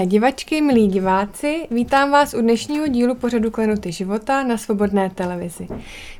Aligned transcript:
Milé 0.00 0.08
divačky, 0.08 0.60
milí 0.60 0.88
diváci, 0.88 1.66
vítám 1.70 2.10
vás 2.10 2.34
u 2.34 2.40
dnešního 2.40 2.86
dílu 2.88 3.14
pořadu 3.14 3.50
Klenuty 3.50 3.92
života 3.92 4.42
na 4.42 4.58
Svobodné 4.58 5.10
televizi. 5.10 5.68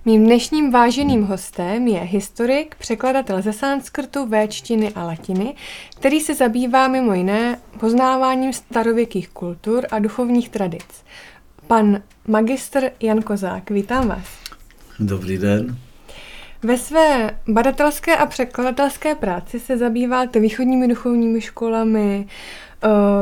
Mým 0.05 0.25
dnešním 0.25 0.71
váženým 0.71 1.23
hostem 1.23 1.89
je 1.89 2.01
historik, 2.01 2.75
překladatel 2.79 3.43
ze 3.43 3.53
sanskrtu, 3.53 4.27
véčtiny 4.27 4.93
a 4.95 5.05
latiny, 5.05 5.55
který 5.97 6.21
se 6.21 6.35
zabývá 6.35 6.89
mimo 6.89 7.15
jiné 7.15 7.59
poznáváním 7.81 8.53
starověkých 8.53 9.29
kultur 9.29 9.87
a 9.91 9.99
duchovních 9.99 10.49
tradic. 10.49 11.05
Pan 11.67 12.03
magistr 12.29 12.91
Jan 13.03 13.23
Kozák, 13.23 13.71
vítám 13.71 14.09
vás. 14.09 14.27
Dobrý 14.99 15.39
den. 15.39 15.77
Ve 16.63 16.79
své 16.79 17.39
badatelské 17.49 18.17
a 18.17 18.27
překladatelské 18.27 19.15
práci 19.15 19.61
se 19.61 19.79
zabýváte 19.79 20.41
východními 20.41 20.89
duchovními 20.89 21.41
školami, 21.41 22.27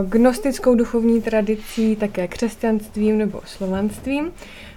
gnostickou 0.07 0.75
duchovní 0.75 1.23
tradicí, 1.23 1.97
také 1.97 2.29
křesťanstvím 2.29 3.19
nebo 3.19 3.41
slovanstvím. 3.47 4.33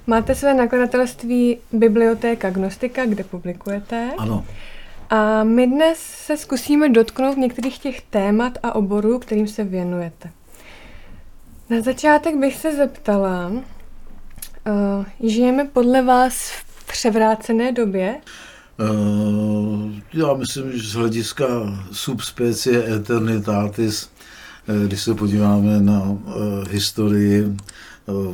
Máte 0.08 0.36
své 0.36 0.54
nakladatelství 0.54 1.58
Bibliotéka 1.72 2.50
Gnostika, 2.50 3.06
kde 3.06 3.24
publikujete. 3.24 4.12
Ano. 4.18 4.46
A 5.10 5.44
my 5.44 5.68
dnes 5.68 6.00
se 6.00 6.38
zkusíme 6.38 6.90
dotknout 6.90 7.38
některých 7.38 7.80
těch 7.80 8.02
témat 8.02 8.58
a 8.64 8.76
oborů, 8.76 9.20
kterým 9.20 9.48
se 9.48 9.64
věnujete. 9.64 10.30
Na 11.70 11.82
začátek 11.82 12.36
bych 12.36 12.56
se 12.56 12.76
zeptala, 12.76 13.48
uh, 13.48 13.64
žijeme 15.30 15.66
podle 15.66 16.02
vás 16.02 16.52
v 16.52 16.88
převrácené 16.88 17.72
době? 17.72 18.16
Uh, 18.80 19.92
já 20.14 20.34
myslím, 20.34 20.72
že 20.72 20.90
z 20.90 20.94
hlediska 20.94 21.46
subspecie 21.92 22.96
eternitatis, 22.96 24.04
eh, 24.06 24.21
když 24.88 25.02
se 25.02 25.16
podíváme 25.16 25.82
na 25.82 26.02
uh, 26.02 26.20
historii 26.70 27.44
uh, 27.44 27.56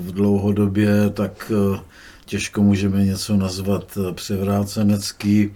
v 0.01 0.11
dlouhodobě, 0.11 1.09
tak 1.09 1.51
těžko 2.25 2.63
můžeme 2.63 3.05
něco 3.05 3.37
nazvat 3.37 3.97
převrácenecký. 4.11 5.51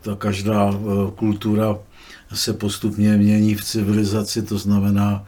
Ta 0.00 0.14
každá 0.14 0.74
kultura 1.14 1.76
se 2.34 2.52
postupně 2.52 3.16
mění 3.16 3.54
v 3.54 3.64
civilizaci, 3.64 4.42
to 4.42 4.58
znamená 4.58 5.24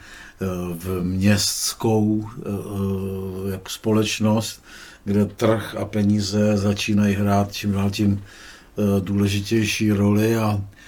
v 0.74 1.02
městskou 1.02 2.28
jak 3.50 3.70
společnost, 3.70 4.62
kde 5.04 5.24
trh 5.24 5.74
a 5.78 5.84
peníze 5.84 6.56
začínají 6.56 7.14
hrát 7.14 7.52
čím 7.52 7.72
dál 7.72 7.90
tím 7.90 8.22
eh, 8.22 9.00
důležitější 9.00 9.92
roli 9.92 10.36
a 10.36 10.60
eh, 10.60 10.81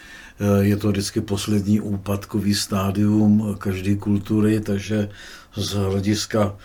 je 0.60 0.77
to 0.77 0.88
vždycky 0.88 1.20
poslední 1.20 1.80
úpadkový 1.80 2.54
stádium 2.54 3.54
každé 3.58 3.96
kultury, 3.96 4.60
takže 4.60 5.08
z 5.56 5.72
hlediska 5.72 6.56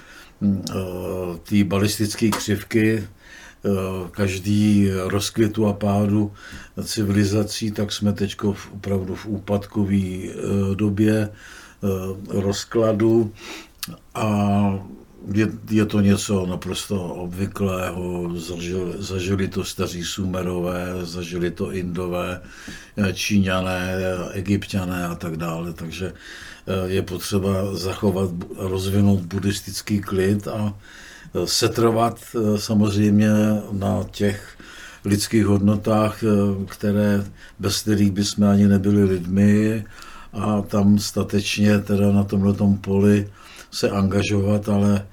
hm, 0.41 0.61
eh, 0.69 0.73
té 1.43 1.63
balistické 1.63 2.29
křivky 2.29 3.07
každý 4.11 4.89
rozkvětu 4.91 5.67
a 5.67 5.73
pádu 5.73 6.31
civilizací, 6.83 7.71
tak 7.71 7.91
jsme 7.91 8.13
teď 8.13 8.35
opravdu 8.71 9.15
v 9.15 9.25
úpadkové 9.25 10.31
době 10.75 11.29
rozkladu. 12.29 13.33
A 14.15 14.79
je, 15.33 15.47
je 15.69 15.85
to 15.85 16.01
něco 16.01 16.45
naprosto 16.45 17.03
obvyklého, 17.03 18.29
zažili, 18.39 18.93
zažili 18.97 19.47
to 19.47 19.63
staří 19.63 20.03
Sumerové, 20.03 20.93
zažili 21.01 21.51
to 21.51 21.71
Indové, 21.71 22.41
Číňané, 23.13 23.95
Egyptiané 24.33 25.05
a 25.05 25.15
tak 25.15 25.37
dále, 25.37 25.73
takže 25.73 26.13
eh, 26.13 26.89
je 26.89 27.01
potřeba 27.01 27.75
zachovat, 27.75 28.29
rozvinout 28.57 29.19
buddhistický 29.19 29.99
klid 30.01 30.47
a 30.47 30.73
eh, 30.73 31.47
setrvat 31.47 32.19
eh, 32.35 32.57
samozřejmě 32.57 33.29
na 33.71 34.03
těch 34.11 34.57
lidských 35.05 35.45
hodnotách, 35.45 36.23
které, 36.67 37.23
bez 37.59 37.81
kterých 37.81 38.11
bychom 38.11 38.43
ani 38.43 38.67
nebyli 38.67 39.03
lidmi. 39.03 39.85
A 40.33 40.61
tam 40.61 40.99
statečně 40.99 41.79
teda 41.79 42.11
na 42.11 42.23
tomhle 42.23 42.53
poli 42.81 43.27
se 43.71 43.89
angažovat, 43.89 44.69
ale 44.69 45.07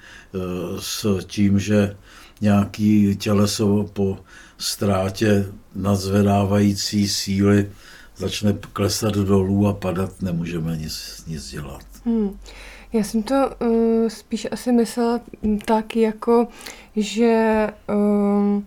s 0.79 1.25
tím, 1.27 1.59
že 1.59 1.97
nějaký 2.41 3.17
těleso 3.17 3.91
po 3.93 4.19
ztrátě 4.59 5.47
nadzvedávající 5.75 7.09
síly 7.09 7.71
začne 8.17 8.55
klesat 8.73 9.15
dolů 9.15 9.67
a 9.67 9.73
padat, 9.73 10.23
nemůžeme 10.23 10.77
nic, 10.77 11.25
nic 11.27 11.51
dělat. 11.51 11.83
Hmm. 12.05 12.39
Já 12.93 13.05
jsem 13.05 13.23
to 13.23 13.51
uh, 13.61 14.09
spíš 14.09 14.47
asi 14.51 14.73
myslela 14.73 15.21
tak, 15.65 15.97
jako 15.97 16.49
že 16.97 17.67
uh, 17.89 18.57
uh, 18.57 18.63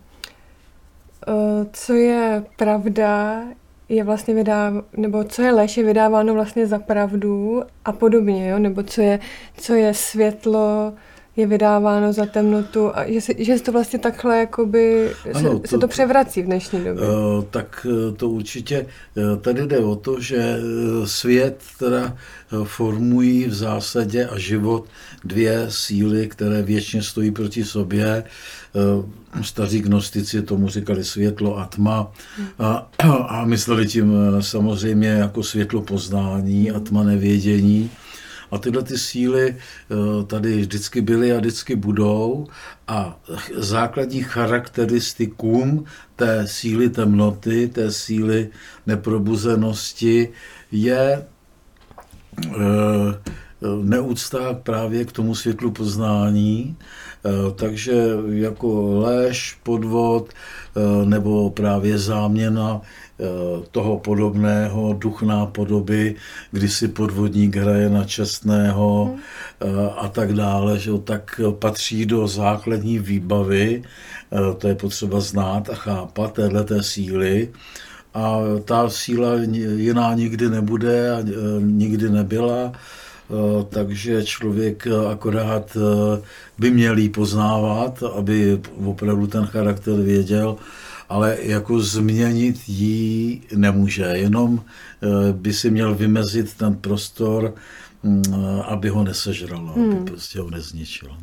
co 1.72 1.92
je 1.92 2.44
pravda, 2.56 3.42
je 3.88 4.04
vlastně 4.04 4.34
vydá, 4.34 4.72
nebo 4.96 5.24
co 5.24 5.42
je 5.42 5.52
lež, 5.52 5.76
je 5.76 5.84
vydáváno 5.84 6.34
vlastně 6.34 6.66
za 6.66 6.78
pravdu 6.78 7.62
a 7.84 7.92
podobně, 7.92 8.48
jo? 8.48 8.58
nebo 8.58 8.82
co 8.82 9.00
je, 9.00 9.20
co 9.56 9.74
je 9.74 9.94
světlo, 9.94 10.92
je 11.40 11.46
vydáváno 11.46 12.12
za 12.12 12.26
temnotu 12.26 12.96
a 12.96 13.04
že, 13.08 13.20
se, 13.20 13.32
že 13.38 13.60
to 13.60 13.72
vlastně 13.72 13.98
takhle 13.98 14.38
jakoby 14.38 15.10
ano, 15.34 15.50
se, 15.50 15.60
to, 15.60 15.68
se 15.68 15.78
to 15.78 15.88
převrací 15.88 16.42
v 16.42 16.44
dnešní 16.44 16.84
době. 16.84 17.02
Uh, 17.02 17.44
tak 17.50 17.86
eh, 17.90 18.12
to 18.12 18.28
určitě, 18.28 18.86
eh, 19.16 19.36
tady 19.36 19.66
jde 19.66 19.78
o 19.78 19.96
to, 19.96 20.20
že 20.20 20.56
svět 21.04 21.62
teda 21.78 22.16
formují 22.64 23.46
v 23.46 23.54
zásadě 23.54 24.26
a 24.26 24.38
život 24.38 24.84
dvě 25.24 25.66
síly, 25.68 26.28
které 26.28 26.62
věčně 26.62 27.02
stojí 27.02 27.30
proti 27.30 27.64
sobě. 27.64 28.24
Staří 29.42 29.80
gnostici 29.80 30.42
tomu 30.42 30.68
říkali 30.68 31.04
světlo 31.04 31.58
a 31.58 31.66
tma 31.66 32.12
a, 32.58 32.90
a 33.28 33.44
mysleli 33.44 33.86
tím 33.86 34.12
samozřejmě 34.40 35.08
jako 35.08 35.42
světlo 35.42 35.82
poznání 35.82 36.70
a 36.70 36.80
tma 36.80 37.02
nevědění. 37.02 37.90
A 38.50 38.58
tyhle 38.58 38.82
ty 38.82 38.98
síly 38.98 39.56
eh, 39.56 40.24
tady 40.26 40.60
vždycky 40.60 41.00
byly 41.00 41.32
a 41.32 41.38
vždycky 41.38 41.76
budou. 41.76 42.46
A 42.88 43.20
základní 43.56 44.22
charakteristikum 44.22 45.84
té 46.16 46.46
síly 46.46 46.90
temnoty, 46.90 47.68
té 47.68 47.92
síly 47.92 48.48
neprobuzenosti 48.86 50.28
je 50.72 51.26
eh, 52.46 52.60
neúcta 53.82 54.54
právě 54.54 55.04
k 55.04 55.12
tomu 55.12 55.34
světlu 55.34 55.70
poznání, 55.70 56.76
eh, 57.24 57.30
takže 57.54 57.94
jako 58.28 58.98
léž, 58.98 59.58
podvod 59.62 60.32
nebo 61.04 61.50
právě 61.50 61.98
záměna 61.98 62.80
toho 63.70 63.98
podobného, 63.98 64.92
duch 64.98 65.22
nápodoby, 65.22 66.14
kdy 66.50 66.68
si 66.68 66.88
podvodník 66.88 67.56
hraje 67.56 67.90
na 67.90 68.04
čestného 68.04 69.04
hmm. 69.04 69.20
Eh, 69.60 69.90
a 69.96 70.08
tak 70.08 70.32
dále, 70.32 70.78
že 70.78 70.90
tak 71.04 71.40
patří 71.58 72.06
do 72.06 72.24
základní 72.24 72.98
výbavy, 72.98 73.82
eh, 73.84 74.54
to 74.56 74.68
je 74.68 74.74
potřeba 74.74 75.20
znát 75.20 75.68
a 75.68 75.74
chápat 75.74 76.32
téhle 76.32 76.64
síly. 76.80 77.52
A 78.14 78.40
ta 78.64 78.88
síla 78.88 79.44
jiná 79.76 80.14
nikdy 80.14 80.48
nebude 80.48 81.12
a 81.14 81.18
nikdy 81.60 82.10
nebyla, 82.10 82.72
takže 83.68 84.24
člověk 84.24 84.86
akorát 85.10 85.76
by 86.58 86.70
měl 86.70 86.98
jí 86.98 87.08
poznávat, 87.08 88.02
aby 88.02 88.58
opravdu 88.84 89.26
ten 89.26 89.46
charakter 89.46 89.94
věděl 89.94 90.56
ale 91.10 91.36
jako 91.40 91.80
změnit 91.80 92.68
ji 92.68 93.42
nemůže, 93.56 94.02
jenom 94.02 94.64
eh, 95.02 95.32
by 95.32 95.52
si 95.52 95.70
měl 95.70 95.94
vymezit 95.94 96.54
ten 96.54 96.74
prostor, 96.74 97.54
mm, 98.02 98.22
aby 98.64 98.88
ho 98.88 99.04
nesežralo, 99.04 99.72
hmm. 99.72 99.90
aby 99.90 100.04
prostě 100.04 100.40
ho 100.40 100.50
nezničilo. 100.50 101.16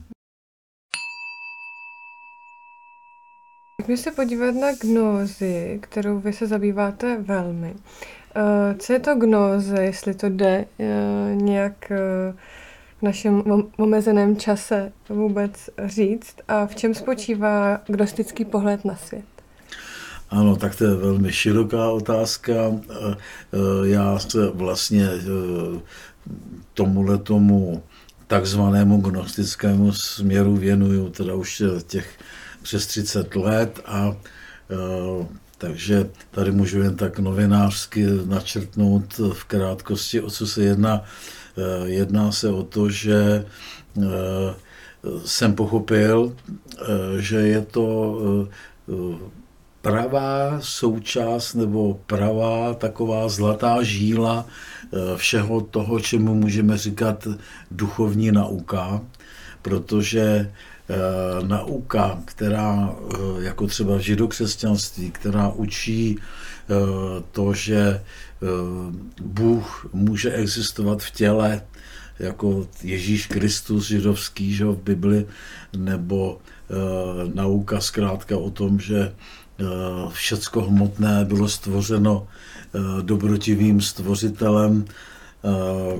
Pojďme 3.78 3.98
se 3.98 4.12
podívat 4.12 4.56
na 4.56 4.68
gnózy, 4.82 5.80
kterou 5.82 6.20
vy 6.20 6.34
se 6.34 6.48
zabýváte 6.48 7.18
velmi. 7.22 7.76
Eh, 8.36 8.76
co 8.80 8.94
je 8.94 9.00
to 9.00 9.16
gnóze, 9.16 9.84
jestli 9.84 10.14
to 10.14 10.30
jde 10.30 10.66
eh, 10.80 11.36
nějak 11.36 11.92
v 13.00 13.02
našem 13.02 13.44
omezeném 13.78 14.38
čase 14.38 14.92
vůbec 15.10 15.70
říct 15.86 16.36
a 16.48 16.66
v 16.66 16.76
čem 16.76 16.94
spočívá 16.94 17.82
gnostický 17.88 18.46
pohled 18.46 18.86
na 18.86 18.96
svět? 18.96 19.37
Ano, 20.30 20.56
tak 20.56 20.76
to 20.76 20.84
je 20.84 20.96
velmi 20.96 21.34
široká 21.34 21.90
otázka. 21.90 22.54
E, 22.54 22.72
e, 22.72 23.88
já 23.88 24.20
se 24.20 24.48
vlastně 24.48 25.06
e, 25.06 25.20
tomuhle 26.74 27.18
tomu 27.18 27.84
takzvanému 28.28 29.02
gnostickému 29.02 29.94
směru 29.94 30.56
věnuju 30.56 31.10
teda 31.10 31.36
už 31.36 31.64
těch 31.88 32.10
přes 32.62 32.88
30 32.88 33.36
let 33.36 33.80
a 33.86 34.16
takže 35.58 36.10
tady 36.32 36.52
můžu 36.52 36.82
jen 36.82 36.96
tak 36.96 37.20
novinářsky 37.20 38.06
načrtnout 38.26 39.18
v 39.34 39.44
krátkosti, 39.44 40.22
o 40.22 40.30
co 40.30 40.48
se 40.48 40.64
jedná. 40.64 41.04
Jedná 41.86 42.32
se 42.32 42.50
o 42.50 42.64
to, 42.64 42.90
že 42.90 43.46
jsem 45.26 45.56
pochopil, 45.56 46.36
že 47.20 47.38
je 47.38 47.62
to 47.62 48.20
pravá 49.92 50.60
součást 50.60 51.54
nebo 51.54 52.00
pravá 52.06 52.74
taková 52.74 53.30
zlatá 53.30 53.84
žíla 53.84 54.46
všeho 55.16 55.62
toho, 55.62 56.00
čemu 56.00 56.34
můžeme 56.34 56.78
říkat 56.78 57.28
duchovní 57.72 58.32
nauka, 58.32 59.02
protože 59.62 60.52
Eh, 60.90 61.48
nauka, 61.48 62.22
která, 62.26 62.96
eh, 63.14 63.18
jako 63.44 63.68
třeba 63.68 63.98
v 63.98 64.00
židokřesťanství, 64.00 65.12
která 65.12 65.50
učí 65.50 66.18
eh, 66.20 66.74
to, 67.32 67.54
že 67.54 68.04
Bůh 69.22 69.90
může 69.94 70.32
existovat 70.32 71.04
v 71.04 71.12
těle, 71.12 71.62
jako 72.20 72.68
Ježíš 72.84 73.28
Kristus 73.28 73.88
židovský 73.88 74.56
že 74.56 74.66
v 74.66 74.82
Bibli, 74.84 75.26
nebo 75.78 76.38
nauka 77.34 77.82
zkrátka 77.82 78.38
o 78.38 78.52
tom, 78.52 78.80
že 78.80 79.16
všecko 80.10 80.62
hmotné 80.62 81.26
bylo 81.26 81.50
stvořeno 81.50 82.28
dobrotivým 83.02 83.82
stvořitelem, 83.82 84.86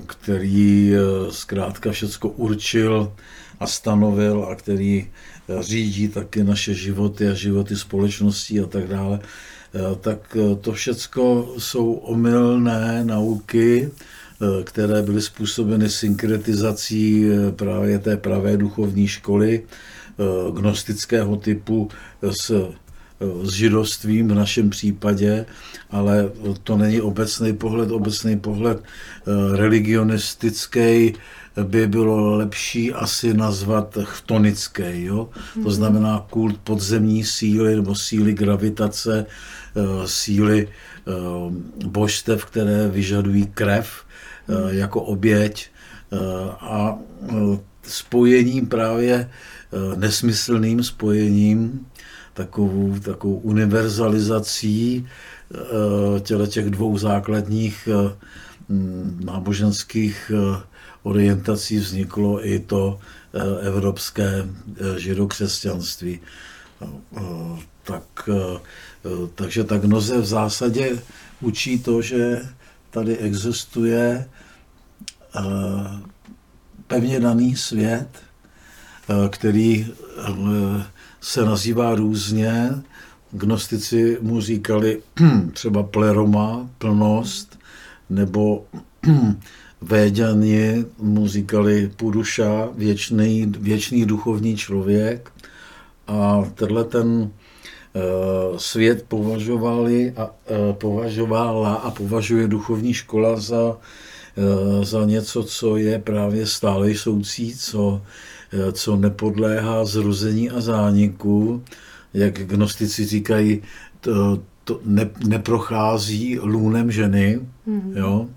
který 0.08 0.94
zkrátka 1.30 1.92
všecko 1.92 2.30
určil 2.30 3.12
a 3.60 3.68
stanovil 3.68 4.48
a 4.52 4.56
který 4.56 5.08
eh, 5.50 5.64
řídí 5.64 6.08
taky 6.08 6.44
naše 6.44 6.74
životy 6.74 7.28
a 7.28 7.34
životy 7.34 7.76
společností 7.76 8.60
a 8.60 8.66
tak 8.66 8.88
dále, 8.88 9.20
eh, 9.20 9.96
tak 10.02 10.38
eh, 10.40 10.56
to 10.56 10.72
všecko 10.72 11.54
jsou 11.58 11.94
omylné 11.94 13.04
nauky, 13.04 13.92
které 14.64 15.02
byly 15.02 15.22
způsobeny 15.22 15.90
synkretizací 15.90 17.26
právě 17.56 18.00
té 18.00 18.18
pravé 18.18 18.58
duchovní 18.58 19.08
školy 19.08 19.64
gnostického 20.54 21.36
typu 21.36 21.90
s 22.22 22.70
s 23.44 23.52
židovstvím 23.52 24.28
v 24.28 24.36
našem 24.36 24.70
případě, 24.70 25.46
ale 25.90 26.30
to 26.64 26.78
není 26.78 27.02
obecný 27.02 27.54
pohled. 27.54 27.92
Obecný 27.92 28.40
pohled 28.40 28.84
religionistický 29.56 31.14
by 31.64 31.88
bylo 31.88 32.36
lepší 32.36 32.94
asi 32.94 33.34
nazvat 33.34 33.98
chtonické. 34.04 35.02
Jo? 35.02 35.30
To 35.54 35.60
mhm. 35.60 35.72
znamená 35.72 36.26
kult 36.30 36.58
podzemní 36.64 37.24
síly 37.24 37.76
nebo 37.76 37.96
síly 37.96 38.34
gravitace, 38.34 39.26
eh, 39.26 39.82
síly 40.06 40.68
eh, 40.68 41.12
božstev, 41.86 42.46
které 42.46 42.88
vyžadují 42.88 43.46
krev 43.46 43.90
eh, 44.50 44.54
mhm. 44.54 44.78
jako 44.78 45.02
oběť 45.02 45.70
a 46.62 46.98
spojením 47.84 48.68
právě 48.68 49.30
nesmyslným 49.96 50.84
spojením, 50.84 51.86
takovou, 52.38 53.00
takovou 53.00 53.36
univerzalizací 53.36 55.08
těle 56.22 56.48
těch 56.48 56.70
dvou 56.70 56.98
základních 56.98 57.90
náboženských 59.26 60.32
orientací 61.08 61.78
vzniklo 61.78 62.48
i 62.48 62.60
to 62.60 63.00
eh, 63.00 63.68
evropské 63.68 64.44
eh, 64.44 65.00
židokřesťanství. 65.00 66.20
Eh, 66.82 66.88
tak, 67.84 68.30
takže 69.36 69.64
tak 69.64 69.84
noze 69.84 70.20
v 70.20 70.26
zásadě 70.26 71.00
učí 71.42 71.80
to, 71.80 72.02
že 72.02 72.42
tady 72.92 73.18
existuje 73.18 74.28
pevně 76.88 77.20
daný 77.20 77.56
svět, 77.56 78.08
který 79.30 79.88
se 81.22 81.46
nazývá 81.46 81.96
různě. 81.96 82.70
Gnostici 83.32 84.18
mu 84.22 84.42
říkali 84.42 85.02
třeba 85.54 85.84
pleroma, 85.84 86.70
plnost, 86.78 87.60
nebo 88.10 88.66
Véďani 89.82 90.86
mu 90.98 91.28
říkali 91.28 91.92
Puruša, 91.96 92.70
věčný, 92.76 93.54
věčný 93.60 94.06
duchovní 94.06 94.58
člověk. 94.58 95.32
A 96.08 96.44
tenhle 96.56 96.84
ten 96.84 97.08
uh, 97.08 98.58
svět 98.58 99.06
považovali 99.08 100.14
a, 100.18 100.26
uh, 100.26 100.74
považovala 100.74 101.74
a 101.74 101.92
považuje 101.92 102.48
duchovní 102.48 102.94
škola 102.94 103.40
za, 103.40 103.78
uh, 103.78 104.84
za 104.84 105.06
něco, 105.06 105.44
co 105.44 105.78
je 105.78 106.00
právě 106.00 106.46
stále 106.46 106.96
soucí, 106.96 107.56
co, 107.58 108.02
co 108.72 108.96
nepodléhá 108.96 109.86
zrození 109.86 110.50
a 110.50 110.62
zániku. 110.62 111.64
Jak 112.14 112.34
gnostici 112.34 113.06
říkají, 113.06 113.62
to, 114.00 114.42
to 114.64 114.80
ne, 114.86 115.10
neprochází 115.28 116.40
lůnem 116.40 116.92
ženy. 116.92 117.40
Mm-hmm. 117.68 117.98
Jo? 117.98 118.28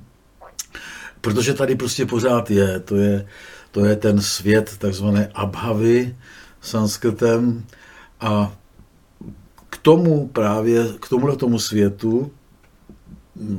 protože 1.20 1.54
tady 1.54 1.74
prostě 1.74 2.06
pořád 2.06 2.50
je. 2.50 2.80
To 2.80 2.96
je, 2.96 3.26
to 3.70 3.84
je 3.84 3.96
ten 3.96 4.20
svět 4.20 4.76
takzvané 4.78 5.30
abhavy 5.34 6.16
sanskrtem 6.60 7.64
a 8.20 8.56
k 9.70 9.76
tomu 9.76 10.28
právě, 10.28 10.86
k 11.00 11.08
tomuhle 11.08 11.36
tomu 11.36 11.58
světu, 11.58 12.32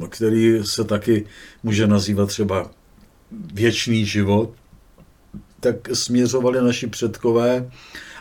který 0.09 0.59
se 0.63 0.83
taky 0.83 1.25
může 1.63 1.87
nazývat 1.87 2.29
třeba 2.29 2.71
věčný 3.53 4.05
život, 4.05 4.53
tak 5.61 5.75
směřovali 5.93 6.61
naši 6.61 6.87
předkové 6.87 7.71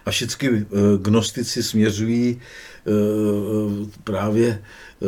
a 0.06 0.10
všichni 0.10 0.48
eh, 0.48 0.64
gnostici 1.02 1.62
směřují 1.62 2.40
eh, 2.40 2.90
právě 4.04 4.48
eh, 5.02 5.06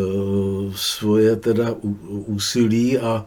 svoje 0.75 1.37
teda 1.37 1.75
úsilí 2.27 2.99
a 2.99 3.27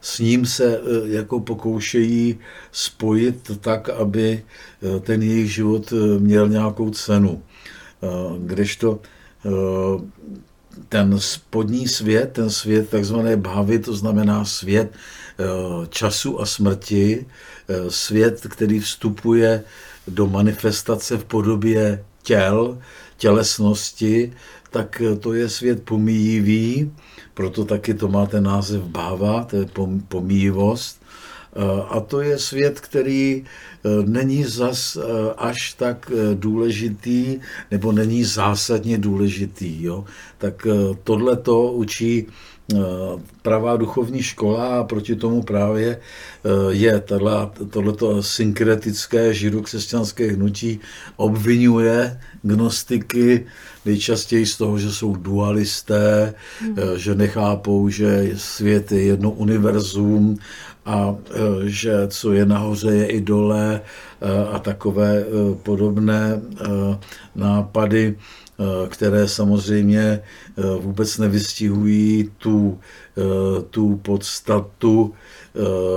s 0.00 0.18
ním 0.18 0.46
se 0.46 0.80
jako 1.04 1.40
pokoušejí 1.40 2.38
spojit 2.72 3.50
tak, 3.60 3.88
aby 3.88 4.44
ten 5.00 5.22
jejich 5.22 5.54
život 5.54 5.92
měl 6.18 6.48
nějakou 6.48 6.90
cenu. 6.90 7.42
Kdežto 8.38 9.00
ten 10.88 11.20
spodní 11.20 11.88
svět, 11.88 12.32
ten 12.32 12.50
svět 12.50 12.90
takzvané 12.90 13.36
bhavy, 13.36 13.78
to 13.78 13.94
znamená 13.94 14.44
svět 14.44 14.92
času 15.88 16.40
a 16.40 16.46
smrti, 16.46 17.26
svět, 17.88 18.46
který 18.50 18.80
vstupuje 18.80 19.64
do 20.08 20.26
manifestace 20.26 21.16
v 21.16 21.24
podobě 21.24 22.04
těl, 22.22 22.78
tělesnosti, 23.16 24.32
tak 24.70 25.02
to 25.20 25.32
je 25.32 25.48
svět 25.48 25.82
pomíjivý, 25.82 26.92
proto 27.34 27.64
taky 27.64 27.94
to 27.94 28.08
má 28.08 28.26
ten 28.26 28.44
název 28.44 28.82
báva, 28.82 29.44
to 29.44 29.56
je 29.56 29.66
pomíjivost. 30.08 31.02
A 31.88 32.00
to 32.00 32.20
je 32.20 32.38
svět, 32.38 32.80
který 32.80 33.44
e, 33.44 33.44
není 34.06 34.44
zas 34.44 34.96
e, 34.96 35.00
až 35.36 35.72
tak 35.72 36.12
důležitý, 36.34 37.40
nebo 37.70 37.92
není 37.92 38.24
zásadně 38.24 38.98
důležitý. 38.98 39.82
Jo? 39.82 40.04
Tak 40.38 40.66
tohle 41.04 41.36
to 41.36 41.72
učí 41.72 42.26
pravá 43.42 43.76
duchovní 43.76 44.22
škola 44.22 44.78
a 44.78 44.84
proti 44.84 45.16
tomu 45.16 45.42
právě 45.42 46.00
je 46.68 47.02
tohleto 47.70 48.22
synkretické 48.22 49.34
židokřesťanské 49.34 50.32
hnutí 50.32 50.80
obvinuje 51.16 52.20
gnostiky 52.42 53.46
nejčastěji 53.88 54.46
z 54.46 54.56
toho, 54.56 54.78
že 54.78 54.92
jsou 54.92 55.16
dualisté, 55.16 56.34
hmm. 56.60 56.76
že 56.96 57.14
nechápou, 57.14 57.88
že 57.88 58.30
svět 58.36 58.92
je 58.92 59.02
jedno 59.02 59.30
univerzum 59.30 60.36
a 60.88 61.12
e, 61.12 61.40
že 61.68 61.92
co 62.08 62.32
je 62.32 62.46
nahoře, 62.46 62.90
je 62.90 63.06
i 63.06 63.20
dole 63.20 63.80
e, 63.80 64.48
a 64.48 64.58
takové 64.58 65.20
e, 65.20 65.24
podobné 65.62 66.40
nápady, 67.34 68.16
které 68.88 69.28
samozřejmě 69.28 70.22
vůbec 70.80 71.18
nevystihují 71.18 72.30
tu, 72.38 72.78
tu 73.70 73.96
podstatu 73.96 75.14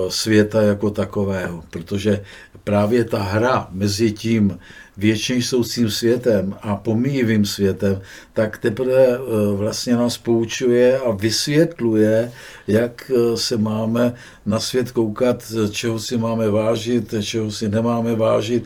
světa 0.10 0.62
jako 0.62 0.89
takového, 0.89 1.63
protože 1.69 2.21
právě 2.63 3.03
ta 3.03 3.24
hra 3.24 3.67
mezi 3.71 4.12
tím 4.12 4.60
věčně 4.98 5.41
soucím 5.41 5.89
světem 5.89 6.55
a 6.62 6.75
pomíjivým 6.75 7.45
světem, 7.45 8.01
tak 8.33 8.57
teprve 8.57 9.07
eh, 9.07 9.19
vlastně 9.55 9.95
nás 9.95 10.17
poučuje 10.17 11.00
a 11.00 11.12
vysvětluje, 11.12 12.31
jak 12.67 13.12
eh, 13.15 13.38
se 13.38 13.57
máme 13.57 14.13
na 14.45 14.60
svět 14.60 14.91
koukat, 14.91 15.43
čeho 15.71 16.00
si 16.00 16.17
máme 16.17 16.50
vážit, 16.50 17.13
čeho 17.21 17.51
si 17.51 17.69
nemáme 17.69 18.15
vážit, 18.15 18.65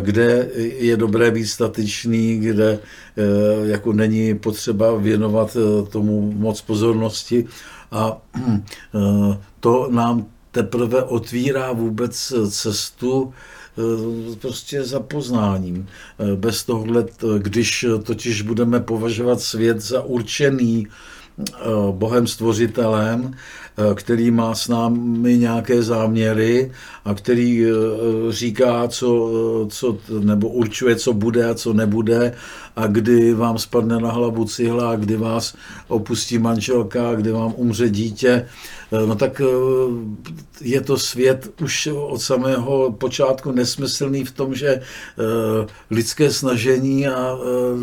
kde 0.00 0.48
je 0.78 0.96
dobré 0.96 1.30
být 1.30 1.46
statečný, 1.46 2.38
kde 2.38 2.78
jako 3.64 3.92
není 3.92 4.38
potřeba 4.38 4.94
věnovat 4.94 5.56
tomu 5.90 6.32
moc 6.36 6.60
pozornosti. 6.60 7.46
A 7.92 8.22
to 9.60 9.88
nám 9.90 10.26
teprve 10.50 11.02
otvírá 11.02 11.72
vůbec 11.72 12.32
cestu 12.50 13.32
Eh, 13.32 13.59
prostě 14.40 14.84
za 14.84 15.00
poznáním. 15.00 15.86
Eh, 16.18 16.36
bez 16.36 16.64
tohle, 16.64 17.04
když 17.38 17.86
totiž 18.02 18.42
budeme 18.42 18.80
považovat 18.80 19.40
svět 19.40 19.80
za 19.80 20.02
určený 20.02 20.86
eh, 20.86 21.54
Bohem 21.90 22.26
stvořitelem, 22.26 23.34
který 23.94 24.30
má 24.30 24.54
s 24.54 24.68
námi 24.68 25.38
nějaké 25.38 25.82
záměry 25.82 26.72
a 27.04 27.14
který 27.14 27.66
říká, 28.30 28.88
co, 28.88 29.30
co, 29.68 29.98
nebo 30.20 30.48
určuje, 30.48 30.96
co 30.96 31.12
bude 31.12 31.50
a 31.50 31.54
co 31.54 31.72
nebude 31.72 32.34
a 32.76 32.86
kdy 32.86 33.34
vám 33.34 33.58
spadne 33.58 33.98
na 33.98 34.10
hlavu 34.10 34.44
cihla, 34.44 34.90
a 34.90 34.96
kdy 34.96 35.16
vás 35.16 35.54
opustí 35.88 36.38
manželka, 36.38 37.14
kdy 37.14 37.30
vám 37.30 37.52
umře 37.56 37.88
dítě, 37.88 38.46
Eh, 38.92 39.06
no 39.06 39.14
tak 39.14 39.40
eh, 39.40 39.44
je 40.60 40.80
to 40.80 40.98
svět 40.98 41.54
už 41.62 41.86
od 41.86 42.22
samého 42.22 42.92
počátku 42.92 43.52
nesmyslný 43.52 44.24
v 44.24 44.30
tom, 44.30 44.54
že 44.54 44.68
eh, 44.68 44.82
lidské 45.90 46.30
snažení 46.30 47.08
a 47.08 47.38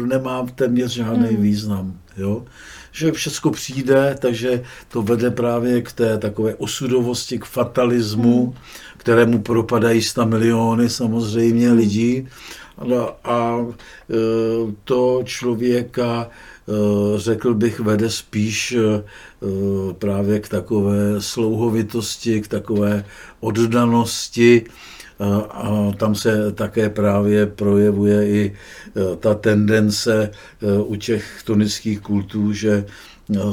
nemá 0.06 0.46
téměř 0.56 0.92
žádný 0.92 1.28
hmm. 1.28 1.42
význam. 1.42 2.00
Jo? 2.18 2.46
Že 2.98 3.12
všechno 3.12 3.52
přijde, 3.52 4.16
takže 4.20 4.64
to 4.88 5.02
vede 5.02 5.32
právě 5.32 5.82
k 5.82 5.92
té 5.92 6.18
takové 6.18 6.56
osudovosti, 6.56 7.40
k 7.40 7.46
fatalismu, 7.46 8.46
hmm. 8.46 8.54
kterému 8.98 9.42
propadají 9.42 10.02
sta 10.02 10.26
miliony 10.26 10.90
samozřejmě 10.90 11.72
lidí. 11.72 12.28
A, 12.78 12.84
a 13.24 13.66
to 14.84 15.22
člověka 15.24 16.30
Eh, 16.70 17.20
řekl 17.20 17.54
bych, 17.54 17.80
vede 17.80 18.10
spíš 18.10 18.76
eh, 18.78 19.04
právě 19.94 20.40
k 20.40 20.50
takové 20.50 21.22
slouhovitosti, 21.22 22.42
k 22.42 22.48
takové 22.48 23.06
oddanosti. 23.40 24.64
A 25.50 25.92
tam 25.98 26.16
se 26.16 26.52
také 26.52 26.90
právě 26.90 27.46
projevuje 27.46 28.30
i 28.30 28.54
eh, 28.54 29.16
ta 29.16 29.34
tendence 29.34 30.32
u 30.86 30.96
těch 30.96 31.44
tonických 31.46 32.00
kultů, 32.00 32.54
že 32.54 32.86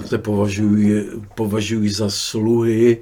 se 0.06 0.18
považují, 0.18 1.04
považují 1.34 1.88
za 1.88 2.10
sluhy 2.10 2.98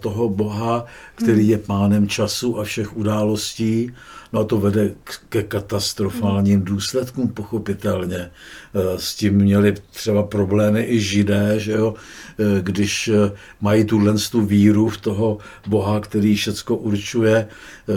toho 0.00 0.28
Boha, 0.28 0.86
který 1.14 1.48
je 1.48 1.58
pánem 1.58 2.08
času 2.08 2.58
a 2.58 2.64
všech 2.64 2.96
událostí 2.96 3.92
No 4.32 4.40
a 4.40 4.44
to 4.44 4.56
vede 4.60 4.94
ke 5.28 5.42
katastrofálním 5.42 6.62
důsledkům, 6.62 7.28
pochopitelně. 7.28 8.16
E, 8.16 8.30
s 8.96 9.14
tím 9.14 9.34
měli 9.34 9.74
třeba 9.90 10.22
problémy 10.22 10.84
i 10.88 11.00
židé, 11.00 11.54
že 11.56 11.72
jo? 11.72 11.94
E, 12.38 12.62
když 12.62 13.08
e, 13.08 13.32
mají 13.60 13.84
tuhle 13.84 14.14
tu 14.30 14.40
víru 14.40 14.88
v 14.88 14.96
toho 14.96 15.38
Boha, 15.66 16.00
který 16.00 16.34
všecko 16.34 16.76
určuje, 16.76 17.48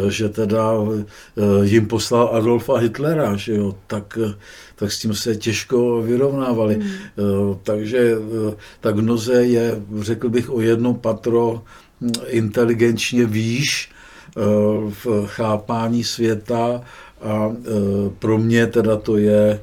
že 0.08 0.30
teda 0.30 0.72
jim 1.64 1.88
poslal 1.88 2.30
Adolfa 2.34 2.78
Hitlera, 2.78 3.36
že 3.36 3.54
jo? 3.54 3.76
Tak, 3.88 4.18
tak 4.76 4.92
s 4.92 5.00
tím 5.00 5.14
se 5.14 5.36
těžko 5.36 6.02
vyrovnávali. 6.02 6.76
Hmm. 6.76 6.86
Takže 7.64 8.16
ta 8.82 8.92
gnoze 8.92 9.46
je, 9.46 9.82
řekl 10.00 10.30
bych, 10.30 10.50
o 10.50 10.62
jedno 10.62 10.94
patro 10.94 11.64
inteligenčně 12.28 13.26
výš 13.26 13.94
v 14.90 15.26
chápání 15.26 16.04
světa 16.04 16.82
a 17.22 17.48
e, 17.48 18.10
pro 18.20 18.38
mě 18.38 18.68
teda 18.68 18.96
to 18.96 19.18
je 19.18 19.50
e, 19.50 19.60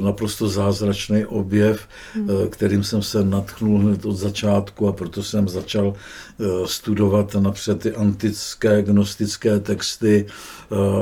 naprosto 0.00 0.48
zázračný 0.48 1.26
objev, 1.26 1.80
hmm. 2.14 2.28
Kterým 2.50 2.84
jsem 2.84 3.02
se 3.02 3.24
natchnul 3.24 3.78
hned 3.78 4.04
od 4.04 4.16
začátku 4.16 4.88
a 4.88 4.92
proto 4.92 5.22
jsem 5.22 5.48
začal 5.48 5.94
studovat 6.66 7.34
napřed 7.34 7.80
ty 7.80 7.94
antické 7.94 8.82
gnostické 8.82 9.60
texty 9.60 10.26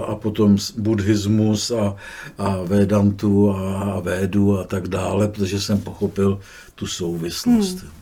a 0.07 0.15
potom 0.15 0.57
buddhismus 0.79 1.71
a, 1.71 1.97
a 2.39 2.63
Vedantu 2.63 3.51
a 3.51 4.01
Védu 4.01 4.59
a 4.59 4.65
tak 4.65 4.89
dále, 4.89 5.29
protože 5.29 5.61
jsem 5.61 5.81
pochopil 5.81 6.41
tu 6.75 6.87
souvislost. 6.87 7.81
Hmm. 7.81 7.96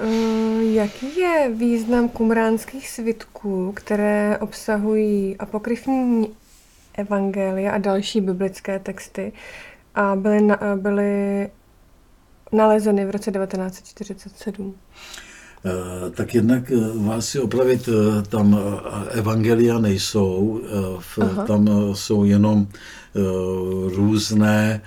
Eh, 0.00 0.64
jaký 0.64 1.18
je 1.18 1.50
význam 1.54 2.08
kumránských 2.08 2.88
svitků, 2.88 3.72
které 3.72 4.38
obsahují 4.38 5.36
apokryfní 5.38 6.36
evangelia 6.94 7.72
a 7.72 7.78
další 7.78 8.20
biblické 8.20 8.78
texty 8.78 9.32
a 9.94 10.16
byly, 10.16 10.40
na, 10.40 10.58
byly 10.76 11.48
nalezeny 12.52 13.04
v 13.04 13.10
roce 13.10 13.32
1947? 13.32 14.74
Eh, 15.64 16.10
tak 16.10 16.34
jednak 16.34 16.70
eh, 16.70 16.76
vás 17.08 17.28
si 17.28 17.40
opravit, 17.40 17.88
tam 18.28 18.58
evangelia 19.10 19.78
nejsou, 19.78 20.60
tam 21.46 21.68
jsou 21.92 22.24
jenom 22.24 22.66
různé 23.94 24.80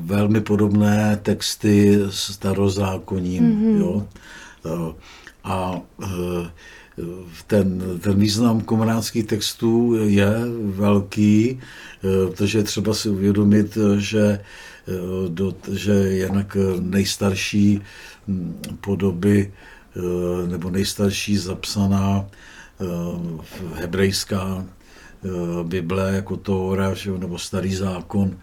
velmi 0.00 0.40
podobné 0.40 1.18
texty 1.22 2.00
starozákoním. 2.10 3.44
Mm-hmm. 3.44 3.80
Jo? 3.80 4.06
A 5.44 5.80
ten, 7.46 7.82
ten 8.00 8.18
význam 8.18 8.60
komunálských 8.60 9.26
textů 9.26 9.94
je 9.94 10.30
velký, 10.64 11.60
protože 12.00 12.58
je 12.58 12.62
třeba 12.62 12.94
si 12.94 13.08
uvědomit, 13.08 13.78
že, 13.98 14.40
do, 15.28 15.54
že 15.72 15.92
jinak 16.10 16.56
nejstarší 16.80 17.80
hm, 18.28 18.60
podoby 18.80 19.52
nebo 20.46 20.70
nejstarší 20.70 21.36
zapsaná 21.36 22.26
hebrejská 23.74 24.64
Bible 25.62 26.12
jako 26.14 26.36
Tóra, 26.36 26.94
nebo 27.18 27.38
Starý 27.38 27.74
zákon, 27.74 28.38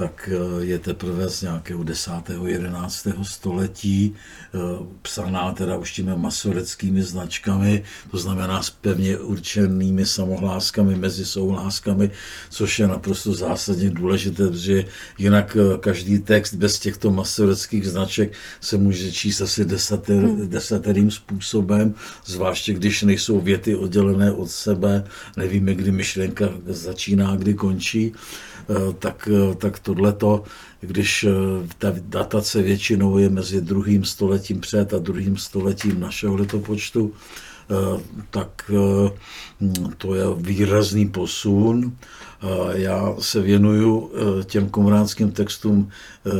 tak 0.00 0.28
eh, 0.32 0.64
je 0.64 0.78
teprve 0.78 1.28
z 1.28 1.42
nějakého 1.42 1.84
10. 1.84 2.10
11. 2.46 3.06
století, 3.22 4.14
eh, 4.14 4.58
psaná 5.02 5.52
teda 5.52 5.76
už 5.76 5.92
těmi 5.92 6.16
masoreckými 6.16 7.02
značkami, 7.02 7.84
to 8.10 8.18
znamená 8.18 8.62
s 8.62 8.70
pevně 8.70 9.18
určenými 9.18 10.06
samohláskami 10.06 10.96
mezi 10.96 11.26
souhláskami, 11.26 12.10
což 12.50 12.78
je 12.78 12.88
naprosto 12.88 13.32
zásadně 13.32 13.90
důležité, 13.90 14.48
protože 14.48 14.84
jinak 15.18 15.56
eh, 15.60 15.78
každý 15.78 16.18
text 16.18 16.54
bez 16.54 16.78
těchto 16.78 17.10
masoreckých 17.10 17.88
značek 17.88 18.32
se 18.60 18.78
může 18.80 19.12
číst 19.12 19.40
asi 19.40 19.64
desater, 19.64 20.16
hmm. 20.16 20.48
desaterým 20.48 21.10
způsobem, 21.10 21.94
zvláště 22.24 22.72
když 22.72 23.02
nejsou 23.02 23.40
věty 23.40 23.76
oddělené 23.76 24.32
od 24.32 24.50
sebe, 24.50 25.04
nevíme, 25.36 25.74
kdy 25.74 25.92
myšlenka 25.92 26.48
začíná, 26.66 27.36
kdy 27.36 27.54
končí. 27.54 28.12
Tak, 28.98 29.28
tak 29.58 29.78
tohleto, 29.94 30.42
když 30.80 31.24
eh, 31.24 31.30
ta 31.78 31.92
datace 31.98 32.62
většinou 32.62 33.18
je 33.18 33.28
mezi 33.28 33.60
druhým 33.60 34.04
stoletím 34.04 34.60
před 34.60 34.94
a 34.94 34.98
druhým 34.98 35.36
stoletím 35.36 36.00
našeho 36.00 36.36
letopočtu, 36.36 37.12
tak 38.30 38.70
to 39.98 40.14
je 40.14 40.24
výrazný 40.36 41.08
posun. 41.08 41.96
Já 42.72 43.14
se 43.18 43.40
věnuju 43.40 44.10
těm 44.44 44.68
komránským 44.68 45.30
textům 45.30 45.90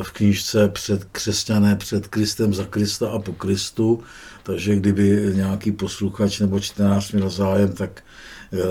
v 0.03 0.11
knížce 0.11 0.69
před 0.69 1.05
křesťané 1.05 1.77
před 1.77 2.07
Kristem, 2.07 2.55
za 2.55 2.65
Krista 2.65 3.11
a 3.11 3.19
po 3.19 3.33
Kristu, 3.33 4.03
takže 4.43 4.77
kdyby 4.77 5.33
nějaký 5.35 5.73
posluchač 5.73 6.41
nebo 6.41 6.61
čtenář 6.61 7.13
měl 7.13 7.31
zájem, 7.31 7.73
tak 7.73 8.03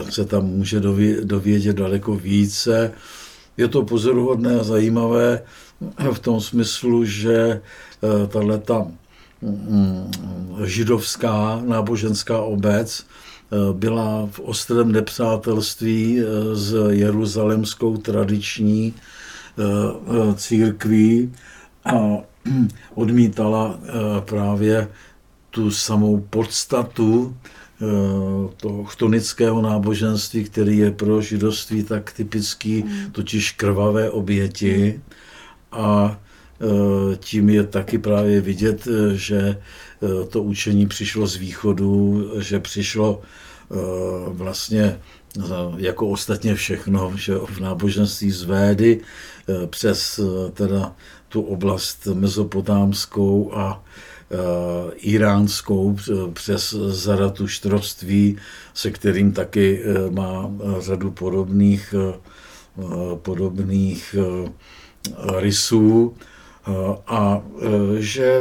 se 0.09 0.25
tam 0.25 0.45
může 0.45 0.79
dovědět 1.23 1.75
daleko 1.75 2.15
více 2.15 2.91
je 3.59 3.67
to 3.67 3.83
pozoruhodné 3.83 4.59
a 4.59 4.63
zajímavé 4.63 5.43
v 6.11 6.19
tom 6.19 6.41
smyslu, 6.41 7.05
že 7.05 7.59
eh, 7.59 8.27
tato 8.27 8.91
mm, 9.41 10.11
židovská 10.63 11.61
náboženská 11.65 12.39
obec 12.39 13.03
eh, 13.03 13.55
byla 13.73 14.27
v 14.31 14.39
ostrém 14.39 14.91
nepřátelství 14.91 16.19
eh, 16.19 16.55
s 16.55 16.89
jeruzalemskou 16.89 17.97
tradiční 17.97 18.93
církví 20.35 21.33
a 21.85 22.17
odmítala 22.95 23.79
právě 24.25 24.87
tu 25.49 25.71
samou 25.71 26.23
podstatu 26.29 27.35
toho 28.57 28.83
chtonického 28.83 29.61
náboženství, 29.61 30.43
který 30.43 30.77
je 30.77 30.91
pro 30.91 31.21
židovství 31.21 31.83
tak 31.83 32.11
typický, 32.11 32.81
hmm. 32.81 33.11
totiž 33.11 33.51
krvavé 33.51 34.09
oběti. 34.09 35.01
A 35.71 36.19
eh, 36.61 37.15
tím 37.15 37.49
je 37.49 37.63
taky 37.63 37.97
právě 37.97 38.41
vidět, 38.41 38.87
že 39.13 39.39
eh, 39.57 40.25
to 40.25 40.43
učení 40.43 40.87
přišlo 40.87 41.27
z 41.27 41.35
východu, 41.35 42.31
že 42.39 42.59
přišlo 42.59 43.21
vlastně 44.27 44.99
jako 45.77 46.07
ostatně 46.07 46.55
všechno, 46.55 47.13
že 47.15 47.35
v 47.35 47.59
náboženství 47.59 48.31
z 48.31 48.43
Védy 48.43 49.01
přes 49.69 50.19
teda 50.53 50.95
tu 51.29 51.41
oblast 51.41 52.07
mezopotámskou 52.13 53.51
a 53.53 53.83
iránskou 54.95 55.97
přes 56.33 56.73
zaratuštrovství, 56.87 58.37
se 58.73 58.91
kterým 58.91 59.31
taky 59.31 59.83
má 60.09 60.51
řadu 60.79 61.11
podobných, 61.11 61.95
podobných 63.15 64.15
rysů. 65.37 66.13
A 67.07 67.41
že 67.97 68.39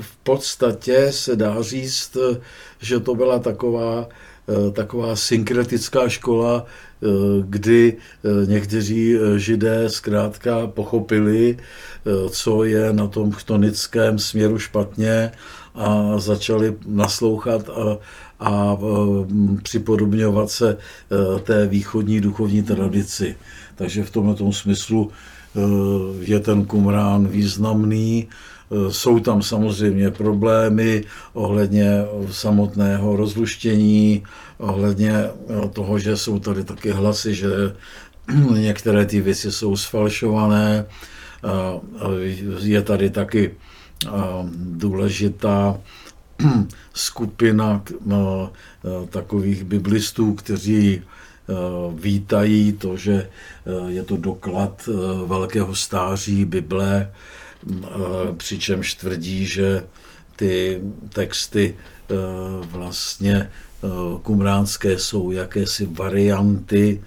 v 0.00 0.16
podstatě 0.22 1.12
se 1.12 1.36
dá 1.36 1.62
říct, 1.62 2.16
že 2.80 3.00
to 3.00 3.14
byla 3.14 3.38
taková, 3.38 4.08
taková 4.72 5.16
synkretická 5.16 6.08
škola, 6.08 6.66
kdy 7.48 7.96
někteří 8.46 9.16
židé 9.36 9.88
zkrátka 9.88 10.66
pochopili, 10.66 11.56
co 12.30 12.64
je 12.64 12.92
na 12.92 13.06
tom 13.06 13.32
chtonickém 13.32 14.18
směru 14.18 14.58
špatně 14.58 15.32
a 15.74 16.18
začali 16.18 16.76
naslouchat 16.86 17.68
a, 17.68 17.98
a 18.40 18.76
připodobňovat 19.62 20.50
se 20.50 20.76
té 21.42 21.66
východní 21.66 22.20
duchovní 22.20 22.62
tradici. 22.62 23.36
Takže 23.74 24.04
v 24.04 24.10
tomto 24.10 24.52
smyslu 24.52 25.10
Eh, 25.54 26.24
je 26.24 26.40
ten 26.40 26.64
Kumrán 26.64 27.28
významný. 27.28 28.28
Eh, 28.74 28.92
jsou 28.92 29.20
tam 29.20 29.42
samozřejmě 29.42 30.10
problémy 30.10 31.04
ohledně 31.32 32.04
samotného 32.30 33.16
rozluštění, 33.16 34.22
ohledně 34.58 35.12
eh, 35.12 35.68
toho, 35.72 35.98
že 35.98 36.16
jsou 36.16 36.38
tady 36.38 36.64
taky 36.64 36.90
hlasy, 36.90 37.34
že 37.34 37.48
některé 38.54 39.06
ty 39.06 39.20
věci 39.20 39.52
jsou 39.52 39.76
sfalšované. 39.76 40.86
Je 42.60 42.82
tady 42.82 43.10
taky 43.10 43.54
důležitá 44.54 45.78
skupina 46.94 47.82
takových 49.10 49.64
biblistů, 49.64 50.34
kteří 50.34 51.02
Eh, 51.48 51.54
vítají 52.00 52.72
to, 52.72 52.96
že 52.96 53.12
eh, 53.12 53.90
je 53.92 54.02
to 54.02 54.16
doklad 54.16 54.88
eh, 54.88 54.92
velkého 55.26 55.74
stáří 55.74 56.44
Bible, 56.44 57.12
přičemž 58.36 58.94
tvrdí, 58.94 59.46
že 59.46 59.84
ty 60.36 60.80
texty 61.08 61.76
vlastně 62.64 63.50
kumránské 64.22 64.98
jsou 64.98 65.30
jakési 65.30 65.86
varianty 65.86 67.04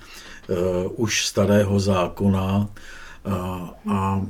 už 0.96 1.28
starého 1.28 1.80
zákona. 1.80 2.70
A 3.90 4.22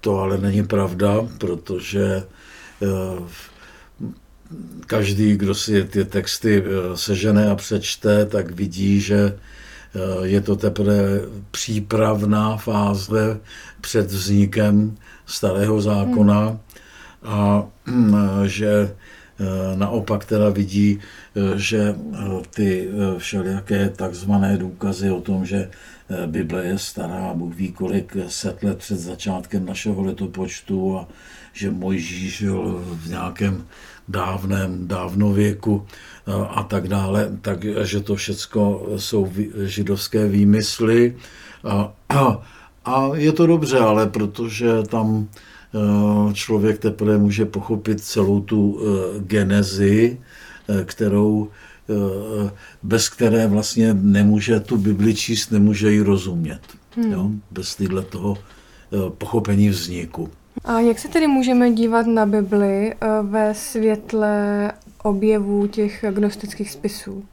to 0.00 0.18
ale 0.18 0.38
není 0.38 0.66
pravda, 0.66 1.28
protože 1.38 2.22
každý, 4.86 5.36
kdo 5.36 5.54
si 5.54 5.84
ty 5.84 6.04
texty 6.04 6.62
eh, 6.64 6.96
sežene 6.96 7.50
a 7.50 7.54
přečte, 7.54 8.26
tak 8.26 8.50
vidí, 8.50 9.00
že 9.00 9.18
eh, 9.18 9.40
je 10.22 10.40
to 10.40 10.56
teprve 10.56 11.20
přípravná 11.50 12.56
fáze 12.56 13.40
před 13.80 14.06
vznikem 14.06 14.96
starého 15.26 15.80
zákona 15.80 16.48
hmm. 16.48 16.58
a 17.22 17.68
hm, 17.86 18.16
že 18.44 18.70
eh, 18.70 19.76
naopak 19.76 20.24
teda 20.24 20.50
vidí, 20.50 21.00
že 21.54 21.94
ty 22.50 22.88
všelijaké 23.18 23.88
takzvané 23.88 24.56
důkazy 24.58 25.10
o 25.10 25.20
tom, 25.20 25.46
že 25.46 25.70
Bible 26.26 26.64
je 26.64 26.78
stará, 26.78 27.34
Bůh 27.34 27.54
ví 27.54 27.72
kolik 27.72 28.16
set 28.28 28.62
let 28.62 28.78
před 28.78 28.98
začátkem 28.98 29.66
našeho 29.66 30.02
letopočtu 30.02 30.98
a 30.98 31.08
že 31.52 31.70
Mojžíš 31.70 32.36
žil 32.36 32.84
v 32.84 33.08
nějakém 33.08 33.64
dávném, 34.08 34.88
dávnověku 34.88 35.86
a 36.48 36.62
tak 36.62 36.88
dále, 36.88 37.38
takže 37.40 38.00
to 38.00 38.14
všecko 38.14 38.88
jsou 38.96 39.32
židovské 39.64 40.28
výmysly 40.28 41.16
a, 41.64 41.92
a, 42.08 42.42
a 42.84 43.10
je 43.14 43.32
to 43.32 43.46
dobře, 43.46 43.78
ale 43.78 44.06
protože 44.06 44.82
tam 44.82 45.28
e, 45.28 46.34
člověk 46.34 46.78
teprve 46.78 47.18
může 47.18 47.44
pochopit 47.44 48.00
celou 48.00 48.40
tu 48.40 48.80
genezi, 49.18 50.18
kterou 50.84 51.50
bez 52.82 53.08
které 53.08 53.46
vlastně 53.46 53.94
nemůže 53.94 54.60
tu 54.60 54.76
Bibli 54.76 55.14
číst, 55.14 55.50
nemůže 55.50 55.92
ji 55.92 56.00
rozumět. 56.00 56.60
Hmm. 56.96 57.12
Jo? 57.12 57.30
Bez 57.50 57.76
toho 58.08 58.38
pochopení 59.18 59.68
vzniku. 59.68 60.30
A 60.64 60.80
jak 60.80 60.98
se 60.98 61.08
tedy 61.08 61.26
můžeme 61.26 61.70
dívat 61.70 62.06
na 62.06 62.26
Bibli 62.26 62.92
eh, 62.92 63.06
ve 63.22 63.54
světle 63.54 64.72
objevů 65.02 65.66
těch 65.66 66.04
gnostických 66.10 66.70
spisů? 66.70 67.24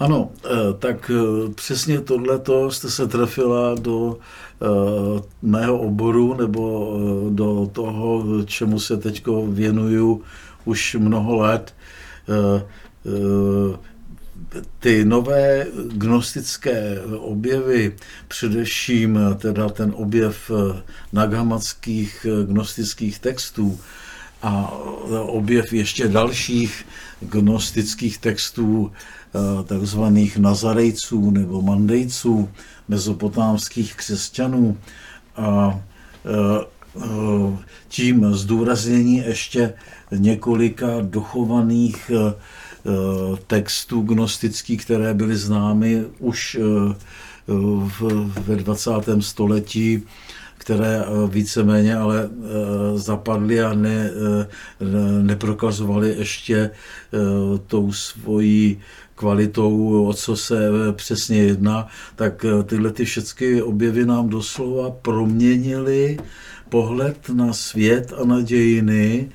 Ano, 0.00 0.30
eh, 0.44 0.48
tak 0.78 1.10
eh, 1.14 1.52
přesně 1.54 2.00
tohleto 2.00 2.70
jste 2.70 2.90
se 2.90 3.06
trefila 3.06 3.74
do 3.74 4.18
mého 5.42 5.78
oboru 5.78 6.34
nebo 6.34 6.92
do 7.30 7.70
toho, 7.72 8.24
čemu 8.44 8.80
se 8.80 8.96
teď 8.96 9.24
věnuju 9.48 10.22
už 10.64 10.96
mnoho 10.98 11.36
let 11.36 11.74
ty 14.78 15.04
nové 15.04 15.66
gnostické 15.92 17.00
objevy, 17.18 17.96
především 18.28 19.18
teda 19.38 19.68
ten 19.68 19.92
objev 19.96 20.50
nagamackých 21.12 22.26
gnostických 22.46 23.18
textů 23.18 23.80
a 24.42 24.72
objev 25.10 25.72
ještě 25.72 26.08
dalších 26.08 26.86
gnostických 27.20 28.18
textů, 28.18 28.92
takzvaných 29.66 30.38
nazarejců 30.38 31.30
nebo 31.30 31.62
mandejců, 31.62 32.48
mezopotámských 32.88 33.94
křesťanů, 33.94 34.78
a 35.36 35.80
tím 37.88 38.34
zdůraznění 38.34 39.16
ještě 39.16 39.74
několika 40.10 40.86
dochovaných 41.00 42.10
Eh, 42.10 42.34
textů 43.46 44.00
gnostických, 44.00 44.84
které 44.84 45.14
byly 45.14 45.36
známy 45.36 46.04
už 46.18 46.56
eh, 46.60 46.94
ve 48.40 48.56
20. 48.56 48.90
století, 49.20 50.02
které 50.58 51.04
eh, 51.04 51.28
víceméně 51.28 51.96
ale 51.96 52.30
zapadly 52.94 53.62
a 53.62 53.74
ne, 53.74 54.10
neprokazovaly 55.22 56.14
ještě 56.18 56.70
tou 57.66 57.92
svojí 57.92 58.80
kvalitou, 59.14 60.06
o 60.08 60.12
co 60.12 60.36
se 60.36 60.70
přesně 60.92 61.38
jedná, 61.38 61.88
tak 62.16 62.46
tyhle 62.64 62.92
ty 62.92 63.04
všechny 63.04 63.62
objevy 63.62 64.06
nám 64.06 64.28
doslova 64.28 64.90
proměnily 64.90 66.18
pohled 66.68 67.28
na 67.28 67.52
svět 67.52 68.12
a 68.22 68.24
na 68.24 68.40
dějiny, 68.40 69.28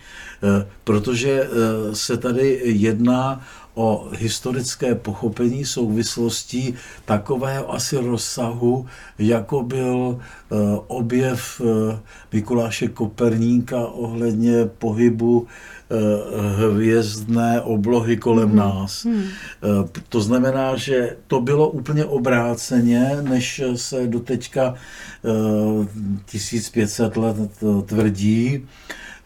Eh, 0.43 0.67
protože 0.83 1.29
eh, 1.43 1.95
se 1.95 2.17
tady 2.17 2.61
jedná 2.63 3.41
o 3.73 4.09
historické 4.17 4.95
pochopení 4.95 5.65
souvislostí 5.65 6.73
takového 7.05 7.73
asi 7.73 7.97
rozsahu, 7.97 8.85
jako 9.19 9.63
byl 9.63 10.19
eh, 10.19 10.55
objev 10.87 11.61
Mikuláše 12.33 12.87
Koperníka 12.87 13.87
ohledně 13.87 14.65
pohybu 14.65 15.47
hvězdné 16.57 17.61
oblohy 17.61 18.17
kolem 18.17 18.49
hmm. 18.49 18.57
nás. 18.57 19.05
Hmm. 19.05 19.23
To 20.09 20.21
znamená, 20.21 20.75
že 20.75 21.17
to 21.27 21.41
bylo 21.41 21.69
úplně 21.69 22.05
obráceně, 22.05 23.17
než 23.21 23.61
se 23.75 24.07
doteďka 24.07 24.75
1500 26.25 27.17
let 27.17 27.37
tvrdí. 27.85 28.67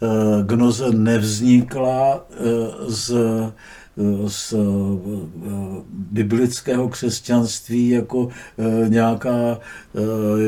Eh, 0.01 0.43
gnoze 0.43 0.91
nevznikla 0.91 2.25
eh, 2.29 2.43
z, 2.87 3.11
eh, 3.11 3.51
z 4.27 4.53
biblického 5.89 6.89
křesťanství 6.89 7.89
jako 7.89 8.29
nějaká 8.87 9.59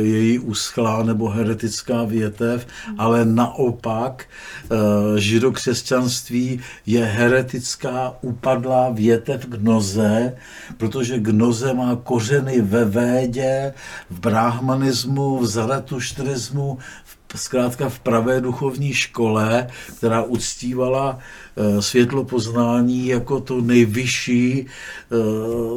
její 0.02 0.40
uschlá 0.40 1.04
nebo 1.04 1.30
heretická 1.30 2.04
větev, 2.04 2.68
ale 2.98 3.26
naopak 3.26 4.26
židokřesťanství 5.18 6.60
je 6.86 7.06
heretická 7.06 8.14
upadlá 8.22 8.90
větev 8.90 9.46
gnoze, 9.46 10.36
protože 10.78 11.20
gnoze 11.20 11.74
má 11.74 11.96
kořeny 11.96 12.62
ve 12.62 12.86
védě, 12.86 13.74
v 14.10 14.20
brahmanismu, 14.20 15.40
v 15.40 15.46
zaratuštrismu, 15.46 16.78
zkrátka 17.36 17.90
v 17.90 18.00
pravé 18.00 18.42
duchovní 18.42 18.94
škole, 18.94 19.68
která 19.98 20.24
uctívala 20.24 21.20
eh, 21.20 21.47
světlo 21.80 22.24
poznání 22.24 23.08
jako 23.08 23.40
to 23.40 23.62
nejvyšší, 23.62 24.66
eh, 24.66 25.16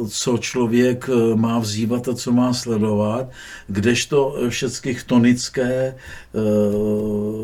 co 0.07 0.37
člověk 0.37 1.09
eh, 1.09 1.35
má 1.35 1.59
vzývat 1.59 2.07
a 2.07 2.13
co 2.13 2.31
má 2.31 2.53
sledovat, 2.53 3.29
kdežto 3.67 4.37
všechny 4.49 4.97
tonické 5.05 5.95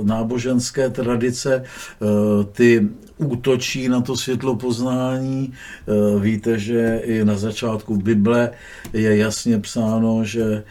náboženské 0.04 0.89
tradice 0.89 1.63
ty 2.52 2.88
útočí 3.17 3.89
na 3.89 4.02
to 4.02 4.17
světlo 4.17 4.56
poznání. 4.56 5.54
Víte, 6.19 6.60
že 6.60 7.02
i 7.04 7.26
na 7.26 7.38
začátku 7.38 7.97
Bible 7.97 8.52
je 8.93 9.17
jasně 9.17 9.60
psáno, 9.60 10.23
že 10.23 10.63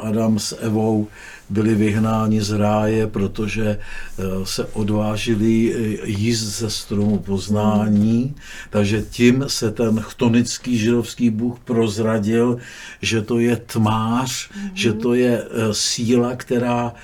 Adam 0.00 0.38
s 0.38 0.56
Evou 0.60 1.08
byli 1.50 1.74
vyhnáni 1.74 2.42
z 2.42 2.52
ráje, 2.52 3.06
protože 3.06 3.68
eh, 3.68 4.22
se 4.44 4.64
odvážili 4.64 5.74
eh, 5.74 6.08
jíst 6.08 6.42
ze 6.42 6.70
stromu 6.88 7.18
poznání, 7.18 8.34
takže 8.70 9.04
tím 9.10 9.44
se 9.46 9.70
ten 9.70 10.00
chtonický 10.00 10.78
židovský 10.78 11.30
bůh 11.30 11.58
prozradil, 11.64 12.58
že 13.02 13.22
to 13.22 13.38
je 13.38 13.56
tmář, 13.56 14.48
mm-hmm. 14.48 14.70
že 14.74 14.92
to 14.92 15.14
je 15.14 15.42
eh, 15.44 15.74
síla, 15.74 16.36
která 16.36 16.94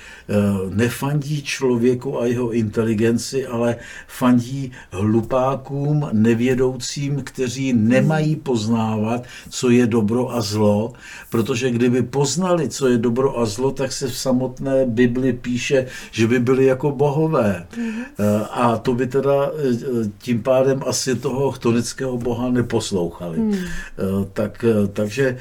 nefandí 0.69 1.41
člověku 1.43 2.21
a 2.21 2.25
jeho 2.25 2.51
inteligenci, 2.51 3.47
ale 3.47 3.75
fandí 4.07 4.71
hlupákům, 4.91 6.09
nevědoucím, 6.11 7.21
kteří 7.23 7.73
nemají 7.73 8.35
poznávat, 8.35 9.23
co 9.49 9.69
je 9.69 9.87
dobro 9.87 10.35
a 10.35 10.41
zlo, 10.41 10.93
protože 11.29 11.71
kdyby 11.71 12.01
poznali, 12.01 12.69
co 12.69 12.87
je 12.87 12.97
dobro 12.97 13.39
a 13.39 13.45
zlo, 13.45 13.71
tak 13.71 13.91
se 13.91 14.07
v 14.07 14.17
samotné 14.17 14.85
Bibli 14.85 15.33
píše, 15.33 15.85
že 16.11 16.27
by 16.27 16.39
byli 16.39 16.65
jako 16.65 16.91
bohové. 16.91 17.65
Mm-hmm. 17.77 18.45
A 18.51 18.77
to 18.77 18.93
by 18.93 19.07
teda 19.07 19.51
eh, 19.53 19.74
tím 20.17 20.43
pádem 20.43 20.81
asi 20.87 21.15
toho 21.15 21.51
chtonického 21.51 22.17
boha 22.17 22.49
neposlouchali. 22.49 23.37
Mm. 23.37 23.55
Tak, 24.33 24.65
takže 24.93 25.37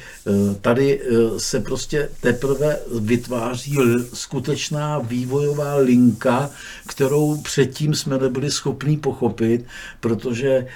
tady 0.61 1.01
se 1.37 1.61
prostě 1.61 2.09
teprve 2.21 2.77
vytváří 3.01 3.79
skutečná 4.15 4.99
vývojová 4.99 5.77
linka, 5.77 6.51
kterou 6.87 7.37
předtím 7.37 7.95
jsme 7.95 8.19
nebyli 8.19 8.51
schopni 8.51 8.97
pochopit, 8.97 9.65
protože 10.01 10.67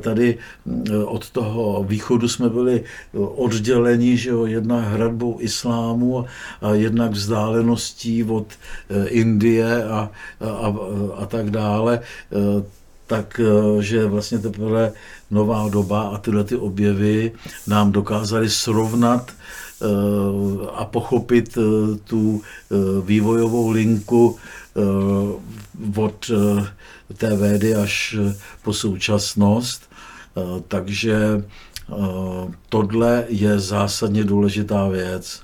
tady 0.00 0.38
od 1.04 1.30
toho 1.30 1.84
východu 1.88 2.28
jsme 2.28 2.48
byli 2.48 2.84
odděleni, 3.12 4.16
že 4.16 4.30
jo, 4.30 4.46
jedna 4.46 4.80
hradbou 4.80 5.36
islámu 5.40 6.24
a 6.62 6.74
jednak 6.74 7.10
vzdáleností 7.10 8.24
od 8.24 8.46
eh, 8.90 9.08
Indie 9.08 9.84
a, 9.84 10.10
a, 10.40 10.74
a 11.16 11.26
tak 11.26 11.50
dále, 11.50 12.00
eh, 12.00 12.81
tak, 13.12 13.40
eh, 13.40 13.82
že 13.82 14.06
vlastně 14.06 14.38
teprve 14.38 14.92
nová 15.30 15.68
doba 15.68 16.02
a 16.02 16.18
tyhle 16.18 16.44
ty 16.44 16.56
objevy 16.56 17.32
nám 17.66 17.92
dokázaly 17.92 18.50
srovnat 18.50 19.32
a 20.74 20.84
pochopit 20.84 21.58
tu 22.04 22.42
vývojovou 23.02 23.70
linku 23.70 24.38
od 25.96 26.30
té 27.16 27.36
védy 27.36 27.74
až 27.74 28.16
po 28.62 28.72
současnost. 28.72 29.90
Takže 30.68 31.42
tohle 32.68 33.24
je 33.28 33.58
zásadně 33.58 34.24
důležitá 34.24 34.88
věc 34.88 35.42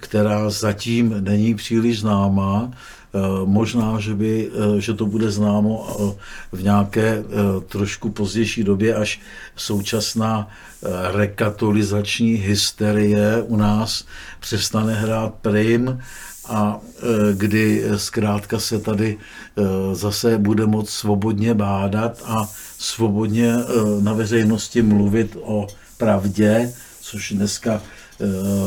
která 0.00 0.50
zatím 0.50 1.14
není 1.20 1.54
příliš 1.54 2.00
známá. 2.00 2.70
Eh, 3.14 3.18
možná, 3.44 4.00
že, 4.00 4.14
by, 4.14 4.50
eh, 4.54 4.80
že 4.80 4.94
to 4.94 5.06
bude 5.06 5.30
známo 5.30 5.86
eh, 5.88 6.56
v 6.56 6.62
nějaké 6.62 7.24
trošku 7.68 8.10
pozdější 8.10 8.64
době, 8.64 8.94
až 8.94 9.20
současná 9.56 10.48
rekatolizační 11.12 12.32
hysterie 12.34 13.42
u 13.42 13.56
nás 13.56 14.04
přestane 14.40 14.94
hrát 14.94 15.34
prim 15.34 16.00
a 16.48 16.80
kdy 17.32 17.84
zkrátka 17.96 18.58
se 18.58 18.78
tady 18.78 19.18
zase 19.92 20.38
bude 20.38 20.66
moct 20.66 20.90
svobodně 20.90 21.54
bádat 21.54 22.22
a 22.26 22.50
svobodně 22.78 23.54
na 24.00 24.12
veřejnosti 24.12 24.82
mluvit 24.82 25.36
o 25.42 25.66
pravdě, 25.98 26.72
což 27.00 27.32
dneska 27.32 27.82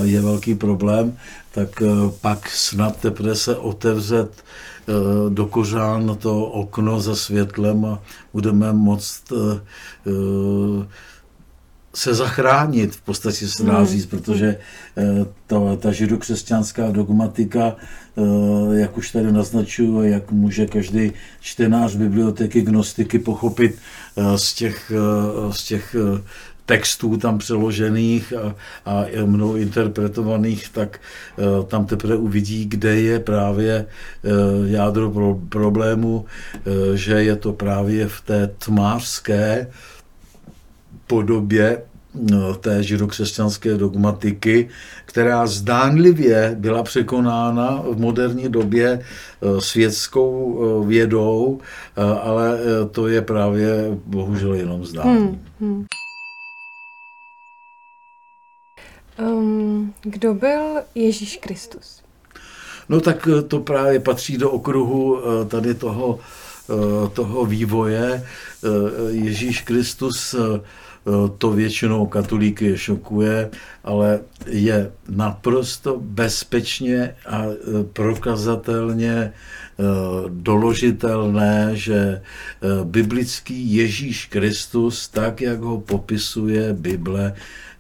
je 0.04 0.22
velký 0.22 0.56
problém, 0.56 1.18
tak 1.52 1.82
eh, 1.82 1.88
pak 2.22 2.50
snad 2.50 2.98
teprve 3.00 3.36
se 3.36 3.56
otevřet 3.56 4.32
eh, 4.34 4.94
do 5.30 5.46
kořán 5.46 6.18
to 6.20 6.46
okno 6.46 7.00
za 7.00 7.16
světlem 7.16 7.86
a 7.86 8.02
budeme 8.34 8.74
moct 8.74 9.34
se 11.96 12.14
zachránit, 12.14 12.96
v 12.96 13.02
podstatě 13.02 13.48
se 13.48 13.64
dá 13.64 13.78
hmm. 13.78 13.88
říct, 13.88 14.06
protože 14.06 14.58
to, 15.48 15.78
ta 15.82 15.92
židokřesťanská 15.92 16.92
dogmatika, 16.92 17.76
jak 18.72 18.98
už 18.98 19.12
tady 19.12 19.32
naznačuju, 19.32 20.04
jak 20.04 20.32
může 20.32 20.66
každý 20.66 21.12
čtenář 21.40 21.96
biblioteky 21.96 22.62
gnostiky 22.62 23.20
pochopit 23.20 23.76
z 24.36 24.54
těch, 24.54 24.92
z 25.52 25.64
těch 25.64 25.96
textů 26.65 27.17
tam 27.17 27.38
přeložených 27.38 28.34
a, 28.34 28.56
a 28.86 29.06
mnou 29.25 29.56
interpretovaných, 29.56 30.69
tak 30.69 31.01
uh, 31.38 31.65
tam 31.65 31.86
teprve 31.86 32.15
uvidí, 32.15 32.65
kde 32.65 32.95
je 32.95 33.19
právě 33.19 33.86
uh, 33.86 34.32
jádro 34.69 35.12
pro, 35.12 35.39
problému, 35.49 36.15
uh, 36.17 36.73
že 36.93 37.13
je 37.13 37.36
to 37.36 37.54
právě 37.54 38.08
v 38.08 38.21
té 38.21 38.51
tmářské 38.65 39.67
podobě 41.08 41.82
té 42.60 42.84
židokřesťanské 42.84 43.78
dogmatiky, 43.78 44.69
která 45.06 45.47
zdánlivě 45.47 46.56
byla 46.60 46.84
překonána 46.84 47.84
v 47.91 47.99
moderní 47.99 48.49
době 48.49 49.01
světskou 49.60 50.84
vědou, 50.88 51.60
ale 52.21 52.58
to 52.91 53.08
je 53.08 53.21
právě 53.21 53.97
bohužel 54.06 54.54
jenom 54.54 54.86
zdání. 54.86 55.19
Hmm, 55.19 55.39
hmm. 55.60 55.86
Um, 59.19 59.93
kdo 60.01 60.34
byl 60.34 60.82
Ježíš 60.95 61.38
Kristus? 61.38 62.01
No 62.89 63.01
tak 63.01 63.28
eh, 63.28 63.41
to 63.41 63.60
právě 63.60 63.99
patří 63.99 64.38
do 64.38 64.51
okruhu 64.51 65.19
eh, 65.19 65.45
tady 65.45 65.73
toho, 65.73 66.19
eh, 66.69 67.10
toho 67.10 67.45
vývoje. 67.45 68.25
Ježíš 69.10 69.62
Kristus 69.62 70.36
to 71.38 71.52
většinou 71.52 72.06
katolíky 72.06 72.78
šokuje, 72.78 73.50
ale 73.84 74.20
je 74.48 74.91
naprosto 75.10 75.98
bezpečně 76.02 77.15
a 77.28 77.44
prokazatelně 77.94 79.34
doložitelné, 80.30 81.70
že 81.74 82.22
biblický 82.84 83.76
Ježíš 83.76 84.26
Kristus, 84.26 85.08
tak 85.08 85.41
jak 85.41 85.60
ho 85.60 85.82
popisuje 85.82 86.74
Bible, 86.74 87.34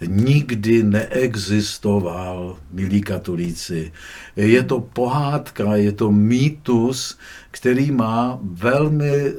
nikdy 0.05 0.83
neexistoval, 0.83 2.57
milí 2.71 3.01
katolíci. 3.01 3.91
Je 4.35 4.63
to 4.63 4.79
pohádka, 4.79 5.75
je 5.75 5.91
to 5.91 6.11
mýtus, 6.11 7.17
který 7.55 7.91
má 7.91 8.39
velmi 8.41 9.15
eh, 9.15 9.33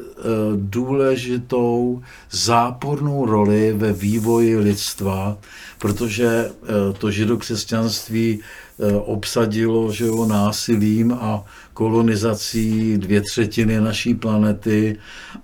důležitou 0.57 2.02
zápornou 2.31 3.26
roli 3.26 3.72
ve 3.72 3.92
vývoji 3.92 4.57
lidstva, 4.57 5.38
protože 5.79 6.26
eh, 6.26 6.92
to 6.98 7.11
židokřesťanství 7.11 8.40
eh, 8.40 8.94
obsadilo 8.94 9.92
že 9.92 10.07
jo, 10.07 10.26
násilím 10.26 11.12
a 11.12 11.44
kolonizací 11.74 12.98
dvě 12.98 13.20
třetiny 13.20 13.81
naší 13.81 14.14
planety 14.14 14.96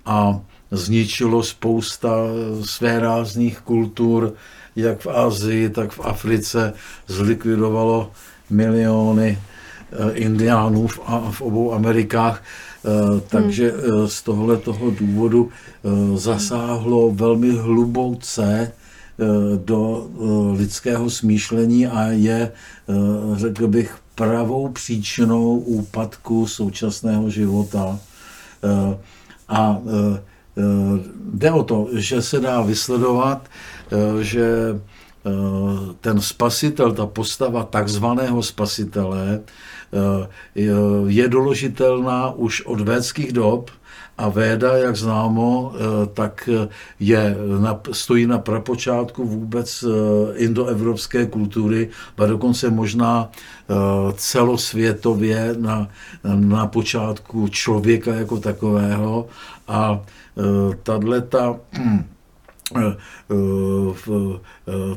a 0.05 0.41
zničilo 0.71 1.43
spousta 1.43 2.17
své 2.65 2.99
rázných 2.99 3.59
kultur, 3.59 4.33
jak 4.75 4.99
v 4.99 5.07
Asii, 5.07 5.69
tak 5.69 5.91
v 5.91 5.99
Africe, 5.99 6.73
zlikvidovalo 7.07 8.11
miliony 8.49 9.37
indiánů 10.13 10.87
v 11.31 11.41
obou 11.41 11.73
Amerikách. 11.73 12.43
Eh, 12.85 13.21
takže 13.27 13.71
hmm. 13.71 13.81
eh, 14.05 14.07
z 14.07 14.21
tohle 14.21 14.57
toho 14.57 14.91
důvodu 14.91 15.49
zasáhlo 16.15 17.11
velmi 17.11 17.51
hluboce 17.51 18.71
do 19.65 20.07
lidského 20.57 21.09
smýšlení 21.09 21.87
a 21.87 22.05
je, 22.07 22.51
řekl 23.35 23.67
bych, 23.67 23.95
pravou 24.15 24.69
příčinou 24.69 25.57
úpadku 25.57 26.47
současného 26.47 27.29
života. 27.29 27.99
A 29.49 29.77
jde 31.33 31.51
o 31.51 31.63
to, 31.63 31.87
že 31.93 32.21
se 32.21 32.39
dá 32.39 32.61
vysledovat, 32.61 33.49
že 34.21 34.79
ten 36.01 36.21
spasitel, 36.21 36.91
ta 36.91 37.05
postava 37.05 37.63
takzvaného 37.63 38.43
spasitele 38.43 39.39
je 41.05 41.27
doložitelná 41.27 42.31
už 42.31 42.65
od 42.65 42.81
védských 42.81 43.31
dob, 43.31 43.71
a 44.17 44.29
Véda, 44.29 44.77
jak 44.77 44.95
známo, 44.95 45.73
eh, 45.75 46.05
tak 46.13 46.49
je, 46.99 47.35
stojí 47.91 48.27
na 48.27 48.39
prapočátku 48.39 49.25
vůbec 49.25 49.83
eh, 49.83 50.37
indoevropské 50.37 51.25
kultury, 51.25 51.89
a 52.17 52.25
dokonce 52.25 52.69
možná 52.69 53.29
eh, 53.29 53.73
celosvětově 54.15 55.55
na, 55.57 55.89
na 56.23 56.67
počátku 56.67 57.47
člověka 57.47 58.13
jako 58.13 58.39
takového. 58.39 59.27
A 59.67 60.01
tahle 60.83 61.21
ta 61.21 61.55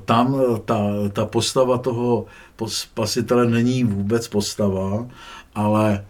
tam 0.04 0.36
ta, 0.64 0.78
ta 1.12 1.26
postava 1.26 1.78
toho 1.78 2.26
spasitele 2.66 3.46
není 3.46 3.84
vůbec 3.84 4.28
postava, 4.28 5.06
ale 5.54 6.04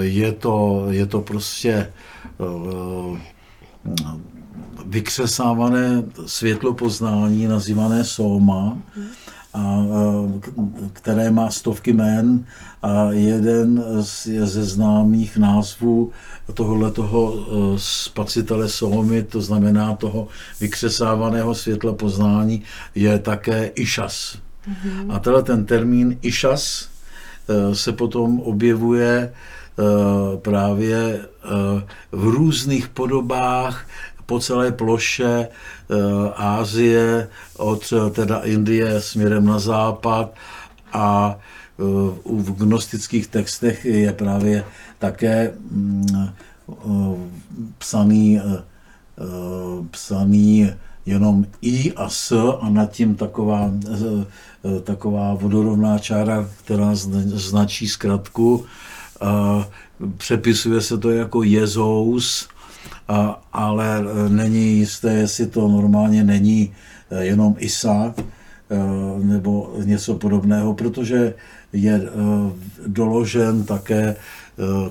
je 0.00 0.32
to, 0.32 0.86
je 0.90 1.06
to 1.06 1.20
prostě 1.20 1.92
Eh, 2.40 3.20
vykřesávané 4.86 6.02
světlopoznání 6.26 7.46
nazývané 7.46 8.04
soma, 8.04 8.78
a, 9.54 9.86
které 10.92 11.30
má 11.30 11.50
stovky 11.50 11.92
jmén 11.92 12.44
a 12.82 13.10
jeden 13.10 13.84
z, 14.00 14.26
ze 14.44 14.64
známých 14.64 15.36
názvů 15.36 16.12
tohohle 16.54 16.90
toho 16.90 17.34
eh, 17.34 17.74
spacitele 17.76 18.68
Somy, 18.68 19.22
to 19.22 19.40
znamená 19.40 19.94
toho 19.94 20.28
vykřesávaného 20.60 21.54
světla 21.54 21.92
poznání, 21.92 22.62
je 22.94 23.18
také 23.18 23.70
Išas. 23.74 24.38
Mm-hmm. 24.68 25.14
A 25.14 25.18
tenhle 25.18 25.42
ten 25.42 25.64
termín 25.64 26.18
Išas 26.22 26.88
se 27.72 27.92
potom 27.92 28.40
objevuje 28.40 29.32
Eh, 29.80 30.36
právě 30.36 31.20
v 32.12 32.24
různých 32.24 32.88
podobách 32.88 33.86
po 34.30 34.38
celé 34.38 34.70
ploše 34.70 35.50
Ázie, 36.38 37.26
eh, 37.26 37.28
od 37.58 37.82
teda 38.14 38.46
Indie 38.46 39.00
směrem 39.00 39.42
na 39.44 39.58
západ 39.58 40.30
a 40.92 41.38
v 42.24 42.52
gnostických 42.52 43.26
textech 43.26 43.84
je 43.84 44.12
právě 44.12 44.64
také 44.98 45.56
mm, 45.70 46.30
psaný, 47.78 48.40
psaný 49.90 50.70
jenom 51.06 51.46
I 51.62 51.92
a 51.96 52.08
S 52.08 52.36
a 52.60 52.68
nad 52.68 52.92
tím 52.92 53.16
taková, 53.16 53.72
taková 54.84 55.34
vodorovná 55.34 55.98
čára, 55.98 56.48
která 56.64 56.90
značí 56.92 57.88
zkratku. 57.88 58.64
Přepisuje 60.16 60.80
se 60.80 60.98
to 60.98 61.10
jako 61.10 61.42
Jezous, 61.42 62.48
a, 63.10 63.42
ale 63.52 63.98
e, 63.98 64.28
není 64.28 64.78
jisté, 64.78 65.12
jestli 65.12 65.46
to 65.46 65.68
normálně 65.68 66.24
není 66.24 66.74
e, 67.10 67.24
jenom 67.24 67.56
Isa 67.58 68.14
e, 68.14 68.24
nebo 69.24 69.74
něco 69.84 70.14
podobného, 70.14 70.74
protože 70.74 71.34
je 71.72 72.02
doložen 72.86 73.64
také 73.64 74.16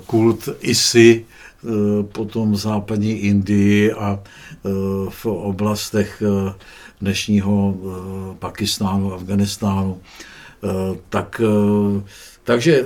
kult 0.05 0.49
Isy 0.61 1.25
potom 2.11 2.51
v 2.51 2.55
západní 2.55 3.11
Indii 3.11 3.91
a 3.91 4.19
v 5.09 5.25
oblastech 5.25 6.23
dnešního 7.01 7.75
Pakistánu, 8.39 9.13
Afganistánu. 9.13 9.97
Tak, 11.09 11.41
takže 12.43 12.85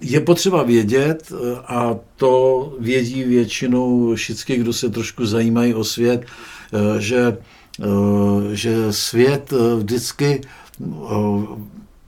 je 0.00 0.20
potřeba 0.20 0.62
vědět, 0.62 1.32
eh, 1.32 1.58
a 1.66 1.96
to 2.16 2.76
vědí 2.80 3.24
většinou 3.24 4.14
všichni, 4.14 4.56
kdo 4.56 4.72
se 4.72 4.90
trošku 4.90 5.26
zajímají 5.26 5.74
o 5.74 5.84
svět, 5.84 6.26
eh, 6.26 7.00
že, 7.00 7.38
eh, 7.82 8.56
že 8.56 8.92
svět 8.92 9.52
vždycky 9.76 10.40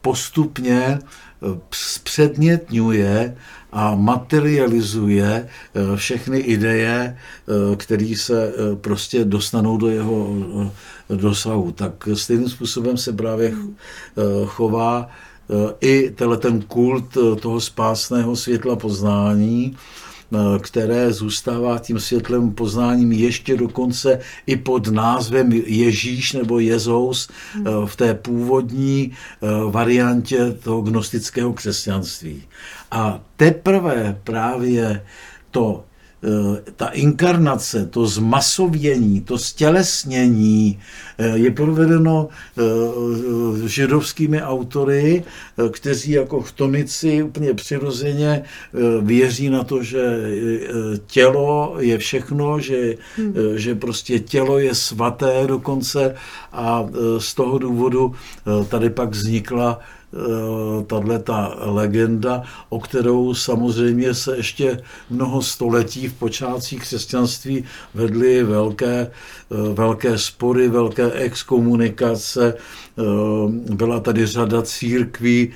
postupně 0.00 0.98
zpředmětňuje 1.70 3.36
a 3.72 3.94
materializuje 3.94 5.48
všechny 5.96 6.38
ideje, 6.38 7.16
které 7.76 8.14
se 8.16 8.52
prostě 8.80 9.24
dostanou 9.24 9.76
do 9.76 9.88
jeho 9.88 10.34
dosahu. 11.08 11.72
Tak 11.72 12.08
stejným 12.14 12.48
způsobem 12.48 12.96
se 12.96 13.12
právě 13.12 13.52
chová 14.46 15.10
i 15.80 16.14
ten 16.38 16.62
kult 16.62 17.16
eh, 17.16 17.36
toho 17.36 17.60
spásného 17.60 18.36
světla 18.36 18.76
poznání, 18.76 19.76
eh, 19.76 20.36
které 20.58 21.12
zůstává 21.12 21.78
tím 21.78 22.00
světlem 22.00 22.50
poznáním 22.50 23.12
ještě 23.12 23.56
dokonce 23.56 24.18
i 24.46 24.56
pod 24.56 24.88
názvem 24.88 25.52
Ježíš 25.52 26.32
nebo 26.32 26.58
Jezous 26.58 27.28
v 27.86 27.96
té 27.96 28.14
původní 28.14 29.12
variantě 29.70 30.52
toho 30.52 30.82
gnostického 30.82 31.52
křesťanství. 31.52 32.42
A 32.90 33.20
teprve 33.36 34.20
právě 34.24 35.02
to 35.50 35.84
Eh, 35.84 35.89
ta 36.76 36.88
inkarnace, 36.88 37.86
to 37.86 38.06
zmasovění, 38.06 39.20
to 39.20 39.38
stělesnění 39.38 40.80
eh, 41.18 41.38
je 41.38 41.50
provedeno 41.50 42.28
eh, 42.58 43.68
židovskými 43.68 44.42
autory, 44.42 45.24
kteří 45.70 46.10
jako 46.10 46.40
chtonici 46.40 47.22
úplně 47.22 47.54
přirozeně 47.54 48.42
věří 49.00 49.50
na 49.50 49.64
to, 49.64 49.82
že 49.82 50.00
tělo 51.06 51.76
je 51.78 51.98
všechno, 51.98 52.60
že, 52.60 52.94
hmm. 53.16 53.34
že 53.54 53.74
prostě 53.74 54.18
tělo 54.18 54.58
je 54.58 54.74
svaté 54.74 55.46
dokonce 55.46 56.14
a 56.52 56.88
z 57.18 57.34
toho 57.34 57.58
důvodu 57.58 58.14
tady 58.68 58.90
pak 58.90 59.10
vznikla 59.10 59.80
Eh, 59.80 59.99
tahle 60.86 61.18
ta 61.18 61.54
legenda, 61.58 62.42
o 62.68 62.80
kterou 62.80 63.34
samozřejmě 63.34 64.14
se 64.14 64.36
ještě 64.36 64.82
mnoho 65.10 65.42
století 65.42 66.08
v 66.08 66.14
počátcích 66.14 66.80
křesťanství 66.80 67.64
vedly 67.94 68.42
velké, 68.42 69.10
eh, 69.10 69.74
velké 69.74 70.18
spory, 70.18 70.68
velké 70.68 71.12
exkomunikace. 71.12 72.54
Eh, 72.54 73.02
byla 73.74 74.00
tady 74.00 74.26
řada 74.26 74.62
církví, 74.62 75.50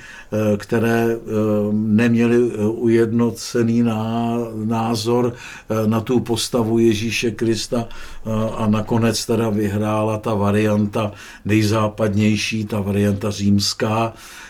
které 0.57 1.17
neměly 1.71 2.37
ujednocený 2.67 3.83
názor 4.65 5.33
na 5.85 6.01
tu 6.01 6.19
postavu 6.19 6.79
Ježíše 6.79 7.31
Krista 7.31 7.87
a 8.57 8.67
nakonec 8.67 9.25
teda 9.25 9.49
vyhrála 9.49 10.17
ta 10.17 10.33
varianta 10.33 11.11
nejzápadnější, 11.45 12.65
ta 12.65 12.79
varianta 12.79 13.31
římská, 13.31 14.13
Eh, 14.13 14.44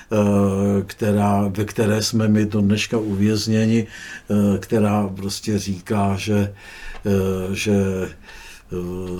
která, 0.85 1.47
ve 1.47 1.65
které 1.65 2.03
jsme 2.03 2.27
my 2.27 2.45
do 2.45 2.61
dneška 2.61 2.97
uvězněni, 2.97 3.87
eh, 3.87 4.57
která 4.57 5.07
prostě 5.07 5.59
říká, 5.59 6.15
že, 6.17 6.53
eh, 7.05 7.55
že 7.55 7.75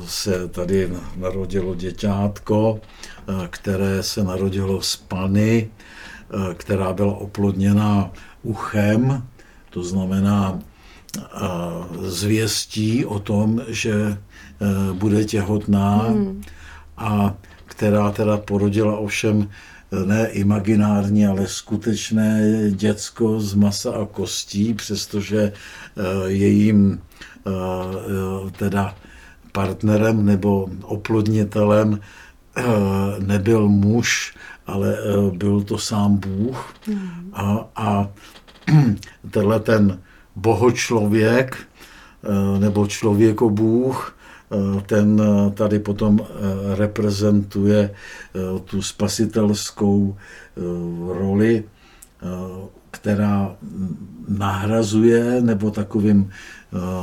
se 0.05 0.47
tady 0.47 0.91
narodilo 1.17 1.75
děťátko, 1.75 2.79
které 3.49 4.03
se 4.03 4.23
narodilo 4.23 4.81
z 4.81 4.95
pany, 4.95 5.69
která 6.57 6.93
byla 6.93 7.13
oplodněna 7.13 8.11
uchem, 8.43 9.23
to 9.69 9.83
znamená 9.83 10.59
zvěstí 12.01 13.05
o 13.05 13.19
tom, 13.19 13.61
že 13.67 14.17
bude 14.93 15.25
těhotná 15.25 15.97
hmm. 15.97 16.41
a 16.97 17.33
která 17.65 18.11
teda 18.11 18.37
porodila 18.37 18.97
ovšem 18.97 19.49
ne 20.05 20.27
imaginární, 20.27 21.27
ale 21.27 21.47
skutečné 21.47 22.51
děcko 22.71 23.39
z 23.39 23.53
masa 23.53 23.91
a 23.91 24.05
kostí, 24.05 24.73
přestože 24.73 25.51
eh, 25.51 26.01
jejím 26.25 27.01
eh, 27.47 28.51
teda 28.51 28.95
partnerem 29.51 30.25
nebo 30.25 30.69
oplodnitelem 30.81 31.99
eh, 32.57 32.63
nebyl 33.19 33.67
muž, 33.67 34.35
ale 34.67 34.97
byl 35.31 35.61
to 35.61 35.77
sám 35.77 36.17
Bůh. 36.17 36.73
Hmm. 36.87 37.31
A, 37.33 37.67
a 37.75 38.09
tenhle 39.31 39.59
ten 39.59 39.99
bohočlověk 40.35 41.57
nebo 42.59 42.87
člověkobůh 42.87 44.14
Eh, 44.14 44.14
ten 44.85 45.21
eh, 45.21 45.51
tady 45.51 45.79
potom 45.79 46.19
eh, 46.21 46.75
reprezentuje 46.75 47.95
tu 48.65 48.81
spasitelskou 48.81 50.17
roli, 51.13 51.63
která 52.91 53.55
nahrazuje 54.27 55.41
nebo 55.41 55.71
takovým, 55.71 56.31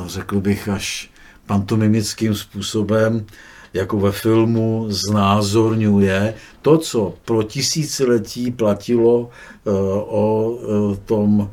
řekl 0.06 0.40
bych, 0.40 0.68
až 0.68 1.10
pantomimickým 1.46 2.34
způsobem 2.34 3.26
jako 3.74 3.98
ve 3.98 4.12
filmu 4.12 4.86
znázorňuje 4.88 6.34
to, 6.62 6.78
co 6.78 7.14
pro 7.24 7.42
tisíciletí 7.42 8.50
platilo 8.50 9.30
eh, 9.66 9.70
o 10.00 10.58
eh, 10.62 10.96
tom 11.04 11.50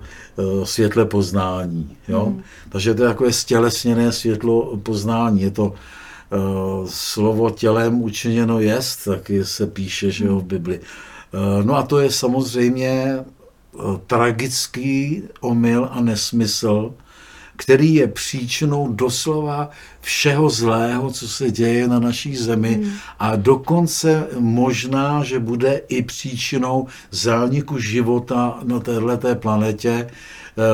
světle 0.63 1.05
poznání. 1.05 1.97
Jo? 2.07 2.25
Mm. 2.25 2.43
Takže 2.69 2.93
to 2.93 3.03
je 3.03 3.09
takové 3.09 3.33
stělesněné 3.33 4.11
světlo 4.11 4.77
poznání. 4.77 5.41
Je 5.41 5.51
to 5.51 5.73
slovo 6.85 7.49
tělem 7.49 8.01
učiněno 8.01 8.59
jest, 8.59 9.03
taky 9.05 9.45
se 9.45 9.67
píše 9.67 10.11
že 10.11 10.25
jo, 10.25 10.39
v 10.39 10.43
Bibli. 10.43 10.79
No 11.63 11.75
a 11.75 11.83
to 11.83 11.99
je 11.99 12.11
samozřejmě 12.11 13.19
tragický 14.07 15.23
omyl 15.41 15.89
a 15.91 16.01
nesmysl, 16.01 16.93
který 17.59 17.95
je 17.95 18.07
příčinou 18.07 18.87
doslova 18.87 19.69
všeho 20.01 20.49
zlého, 20.49 21.11
co 21.11 21.27
se 21.27 21.51
děje 21.51 21.87
na 21.87 21.99
naší 21.99 22.35
zemi 22.35 22.73
hmm. 22.73 22.91
a 23.19 23.35
dokonce 23.35 24.27
možná, 24.39 25.23
že 25.23 25.39
bude 25.39 25.81
i 25.87 26.01
příčinou 26.01 26.87
zániku 27.11 27.79
života 27.79 28.59
na 28.63 28.79
této 28.79 29.35
planetě, 29.35 30.07
eh, 30.07 30.11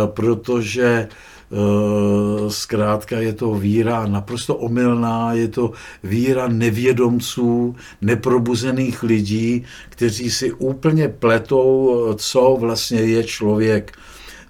protože 0.06 0.86
eh, 0.86 2.50
zkrátka 2.50 3.19
je 3.19 3.34
to 3.34 3.54
víra 3.54 4.06
naprosto 4.06 4.56
omylná, 4.56 5.34
je 5.34 5.48
to 5.48 5.71
víra 6.04 6.48
nevědomců, 6.48 7.76
neprobuzených 8.02 9.04
lidí, 9.04 9.63
kteří 9.89 10.30
si 10.30 10.52
úplně 10.54 11.10
pletou, 11.10 11.91
co 12.17 12.58
vlastně 12.60 13.00
je 13.00 13.24
člověk. 13.24 13.98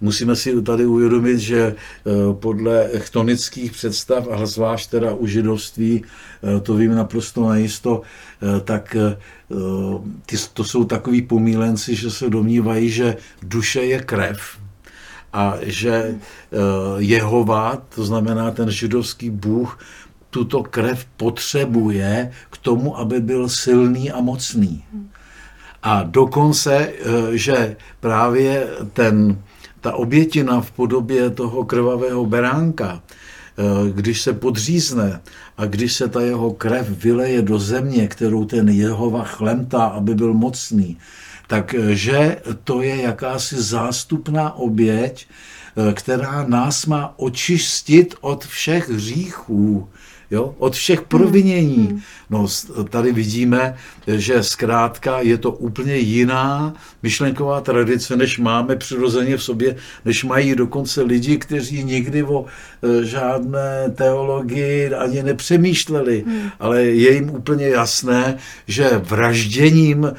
Musíme 0.02 0.36
si 0.36 0.62
tady 0.62 0.86
uvědomit, 0.86 1.40
že 1.40 1.62
eh, 1.62 2.12
podle 2.34 2.90
chtonických 2.98 3.72
představ, 3.72 4.28
a 4.32 4.46
zvlášť 4.46 4.90
teda 4.90 5.14
u 5.14 5.28
židovství, 5.28 6.04
eh, 6.04 6.60
to 6.60 6.74
vím 6.76 6.96
naprosto 6.96 7.50
najisto, 7.50 8.02
eh, 8.02 8.60
tak 8.62 8.96
ty, 10.26 10.36
to 10.54 10.64
jsou 10.64 10.84
takový 10.84 11.22
pomílenci, 11.22 11.96
že 11.96 12.12
se 12.12 12.30
domnívají, 12.30 12.90
že 12.90 13.18
duše 13.44 13.82
je 13.82 14.02
krev, 14.02 14.40
a 15.34 15.58
že 15.62 16.16
Jehova, 16.98 17.82
to 17.96 18.06
znamená 18.06 18.52
ten 18.52 18.72
židovský 18.72 19.30
bůh, 19.30 19.80
tuto 20.30 20.64
krev 20.64 21.06
potřebuje 21.18 22.32
k 22.50 22.58
tomu, 22.58 22.98
aby 22.98 23.20
byl 23.20 23.50
silný 23.50 24.12
a 24.12 24.22
mocný. 24.22 24.84
A 25.84 26.04
dokonce, 26.04 26.94
že 27.34 27.76
právě 28.00 28.68
ten 28.94 29.38
ta 29.86 29.94
obětina 29.94 30.62
v 30.62 30.72
podobě 30.72 31.30
toho 31.30 31.66
krvavého 31.66 32.26
beránka, 32.26 33.02
eh, 33.06 33.92
když 33.94 34.22
se 34.22 34.34
podřízne 34.34 35.22
a 35.58 35.66
když 35.66 35.94
se 35.94 36.08
ta 36.08 36.22
jeho 36.22 36.54
krev 36.54 36.90
vyleje 36.90 37.42
do 37.42 37.60
země, 37.60 38.08
kterou 38.08 38.46
ten 38.46 38.70
Jehova 38.70 39.24
chlemtá, 39.24 39.86
aby 39.86 40.16
byl 40.16 40.34
mocný, 40.34 40.98
takže 41.48 42.18
eh, 42.18 42.42
to 42.64 42.82
je 42.82 43.02
jakási 43.02 43.62
zástupná 43.62 44.58
oběť, 44.58 45.28
eh, 45.30 45.94
která 45.94 46.50
nás 46.50 46.86
má 46.86 47.14
očistit 47.18 48.16
od 48.22 48.46
všech 48.46 48.90
hříchů 48.90 49.88
jo, 50.36 50.56
od 50.58 50.74
všech 50.74 51.02
provinění. 51.02 51.88
Hmm. 51.92 52.02
No, 52.30 52.48
tady 52.90 53.12
vidíme, 53.12 53.76
že 54.08 54.44
zkrátka 54.44 55.20
je 55.20 55.38
to 55.38 55.52
úplně 55.52 55.96
jiná 55.98 56.74
myšlenková 57.04 57.62
tradice, 57.62 58.16
než 58.16 58.38
máme 58.38 58.76
přirozeně 58.76 59.38
v 59.38 59.44
sobě, 59.44 59.76
než 60.06 60.24
mají 60.24 60.56
dokonce 60.56 61.02
lidi, 61.02 61.38
kteří 61.38 61.84
nikdy 61.84 62.24
o 62.24 62.46
e, 62.46 63.06
žádné 63.06 63.92
teologii 63.96 64.94
ani 64.94 65.24
nepřemýšleli, 65.24 66.24
hmm. 66.28 66.50
ale 66.60 66.84
je 66.84 67.14
jim 67.14 67.30
úplně 67.30 67.68
jasné, 67.68 68.38
že 68.68 68.90
vražděním 68.98 70.06
e, 70.06 70.14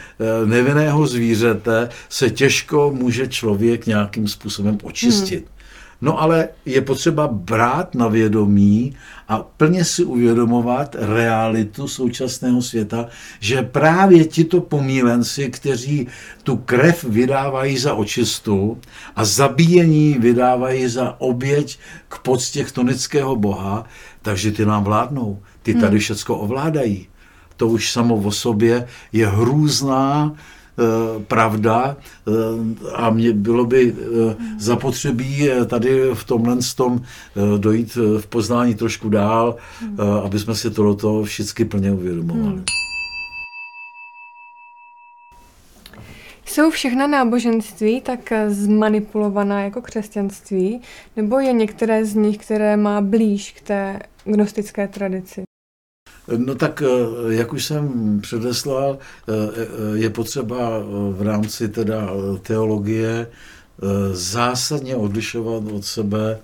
nevinného 0.47 1.07
zvířete 1.07 1.89
se 2.09 2.31
těžko 2.31 2.93
může 2.95 3.29
člověk 3.29 3.87
nějakým 3.87 4.29
způsobem 4.29 4.79
očistit. 4.83 5.45
Hmm. 5.45 5.56
No 6.01 6.21
ale 6.23 6.49
je 6.65 6.81
potřeba 6.81 7.29
brát 7.29 7.95
na 7.95 8.09
vědomí 8.09 8.97
a 9.29 9.39
plně 9.39 9.85
si 9.85 10.05
uvědomovat 10.05 10.97
realitu 10.99 11.89
současného 11.89 12.63
světa, 12.63 13.07
že 13.41 13.63
právě 13.63 14.25
tito 14.25 14.61
pomílenci, 14.61 15.51
kteří 15.51 16.07
tu 16.43 16.57
krev 16.57 17.05
vydávají 17.05 17.79
za 17.79 17.95
očistu 17.95 18.79
a 19.17 19.25
zabíjení 19.25 20.17
vydávají 20.19 20.89
za 20.89 21.21
oběť 21.21 21.79
k 22.09 22.19
poctě 22.19 22.65
chtonického 22.65 23.37
boha, 23.37 23.85
takže 24.23 24.53
ty 24.53 24.67
nám 24.67 24.85
vládnou, 24.85 25.43
ty 25.63 25.75
tady 25.75 25.97
hmm. 25.97 25.99
všecko 25.99 26.37
ovládají. 26.37 27.09
To 27.57 27.69
už 27.69 27.93
samo 27.93 28.17
o 28.17 28.31
sobě 28.33 28.87
je 29.13 29.27
hrůzná 29.29 30.37
pravda 31.29 31.97
eh, 31.97 32.33
a 32.95 33.11
mě 33.11 33.33
bylo 33.33 33.65
by 33.65 33.95
eh, 33.99 34.37
zapotřebí 34.59 35.49
tady 35.67 36.11
v 36.15 36.25
tomhle 36.25 36.57
tom 36.77 37.01
dojít 37.57 37.97
v 37.97 38.27
poznání 38.27 38.75
trošku 38.75 39.09
dál, 39.09 39.57
aby 40.25 40.39
jsme 40.39 40.55
si 40.55 40.71
tohoto 40.71 41.23
všichni 41.23 41.65
plně 41.65 41.93
uvědomovali. 41.93 42.55
Hmm. 42.55 42.65
Jsou 46.47 46.71
všechna 46.71 47.07
náboženství 47.07 48.01
tak 48.01 48.33
zmanipulovaná 48.49 49.63
jako 49.63 49.83
křesťanství, 49.83 50.81
nebo 51.17 51.41
je 51.41 51.53
některé 51.53 52.05
z 52.05 52.15
nich, 52.15 52.39
které 52.39 52.77
má 52.77 53.01
blíž 53.01 53.53
k 53.53 53.61
té 53.61 53.99
gnostické 54.25 54.89
tradici? 54.89 55.46
No 56.37 56.55
tak, 56.55 56.83
eh, 56.83 57.35
jak 57.35 57.53
už 57.53 57.65
jsem 57.65 58.19
předeslal, 58.21 58.99
eh, 58.99 59.33
eh, 59.33 59.99
je 59.99 60.11
potřeba 60.11 60.79
v 61.11 61.23
rámci 61.23 61.69
teda 61.69 62.11
teologie 62.43 63.27
zásadně 64.13 64.97
odlišovat 64.97 65.63
od 65.73 65.85
sebe 65.85 66.39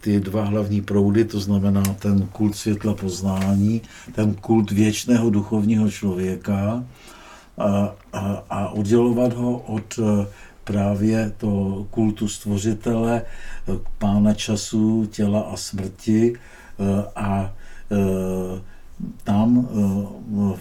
ty 0.00 0.20
dva 0.20 0.44
hlavní 0.44 0.80
proudy, 0.80 1.24
to 1.24 1.40
znamená 1.40 1.82
ten 1.82 2.26
kult 2.26 2.56
světla 2.56 2.94
poznání, 2.94 3.82
ten 4.14 4.34
kult 4.34 4.70
věčného 4.70 5.30
duchovního 5.30 5.90
člověka 5.90 6.84
a, 7.58 7.94
a, 8.12 8.44
a 8.50 8.68
oddělovat 8.68 9.32
ho 9.32 9.58
od 9.58 9.98
právě 10.64 11.32
to 11.38 11.86
kultu 11.90 12.28
stvořitele, 12.28 13.22
pána 13.98 14.34
času, 14.34 15.06
těla 15.10 15.40
a 15.40 15.56
smrti 15.56 16.34
a, 17.16 17.26
a 17.26 17.50
tam, 19.24 19.68
eh, 19.70 20.60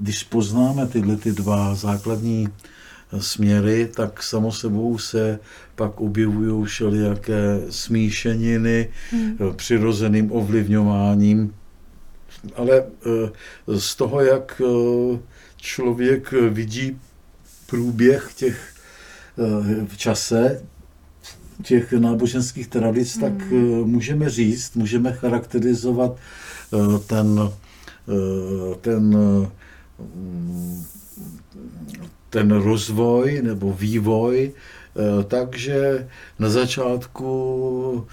když 0.00 0.22
poznáme 0.22 0.86
tyhle 0.86 1.16
ty 1.16 1.32
dva 1.32 1.74
základní 1.74 2.48
eh, 2.48 3.22
směry, 3.22 3.88
tak 3.94 4.22
samo 4.22 4.52
sebou 4.52 4.98
se 4.98 5.38
pak 5.74 6.00
objevují 6.00 6.64
všelijaké 6.64 7.60
smíšeniny 7.70 8.88
hmm. 9.10 9.36
Eh, 9.40 9.54
přirozeným 9.56 10.32
ovlivňováním. 10.32 11.54
Ale 12.54 12.84
z 13.66 13.96
toho, 13.96 14.20
jak 14.20 14.62
člověk 15.56 16.34
vidí 16.50 16.98
průběh 17.66 18.30
těch 18.36 18.74
v 19.86 19.96
čase, 19.96 20.62
těch 21.62 21.92
náboženských 21.92 22.68
tradic, 22.68 23.16
hmm. 23.16 23.22
tak 23.22 23.50
můžeme 23.84 24.30
říct, 24.30 24.76
můžeme 24.76 25.12
charakterizovat 25.12 26.16
ten 27.06 27.50
ten, 28.80 29.16
eh, 29.16 29.50
ten 32.30 32.50
rozvoj 32.50 33.42
nebo 33.42 33.72
vývoj, 33.72 34.52
eh, 34.52 35.24
takže 35.24 36.08
na 36.38 36.48
začátku 36.50 38.06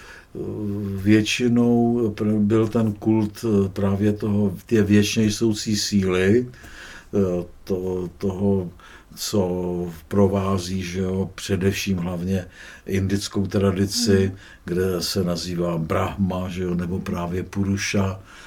většinou 0.97 2.09
byl 2.39 2.67
ten 2.67 2.93
kult 2.93 3.45
právě 3.73 4.13
toho, 4.13 4.57
té 4.65 4.81
věčně 4.81 5.25
jsoucí 5.25 5.77
síly, 5.77 6.49
to, 7.63 8.09
toho, 8.17 8.69
co 9.15 9.41
provází, 10.07 10.81
že 10.83 10.99
jo, 10.99 11.29
především 11.35 11.97
hlavně 11.97 12.45
indickou 12.85 13.45
tradici, 13.45 14.17
hmm. 14.27 14.37
kde 14.65 15.01
se 15.01 15.23
nazývá 15.23 15.77
Brahma, 15.77 16.49
že 16.49 16.63
jo, 16.63 16.75
nebo 16.75 16.99
právě 16.99 17.43
Puruša, 17.43 18.19
Eh, 18.19 18.42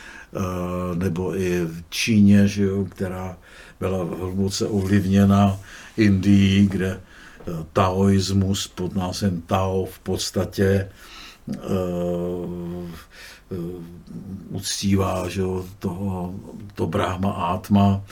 nebo 0.95 1.37
i 1.37 1.61
v 1.65 1.85
Číně, 1.91 2.49
že 2.49 2.63
jo, 2.63 2.85
která 2.85 3.37
byla 3.81 4.05
hluboce 4.05 4.67
ovlivněna 4.67 5.59
Indií, 5.97 6.69
kde 6.69 6.91
eh, 6.91 7.53
taoismus 7.73 8.69
pod 8.69 8.95
názvem 8.95 9.41
Tao 9.47 9.85
v 9.85 9.99
podstatě 9.99 10.89
uh, 11.47 12.91
uctívá 14.51 15.29
že 15.29 15.41
jo, 15.41 15.65
toho, 15.79 16.35
to 16.75 16.87
Brahma 16.87 17.31
Atma 17.31 18.03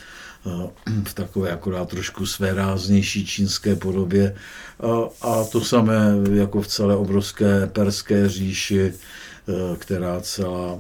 v 1.04 1.14
takové 1.14 1.50
akorát 1.50 1.88
trošku 1.88 2.26
své 2.26 2.54
ráznější 2.54 3.26
čínské 3.26 3.76
podobě. 3.76 4.36
A, 4.80 5.26
a 5.28 5.44
to 5.44 5.60
samé 5.60 6.02
jako 6.32 6.62
v 6.62 6.66
celé 6.66 6.96
obrovské 6.96 7.66
perské 7.66 8.28
říši, 8.28 8.92
která 9.78 10.20
celá 10.20 10.78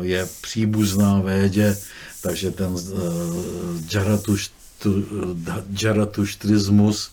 je 0.00 0.28
příbuzná 0.40 1.20
védě, 1.20 1.76
takže 2.22 2.50
ten 2.50 2.74
džaratuštrismus 5.72 7.12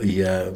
je 0.00 0.52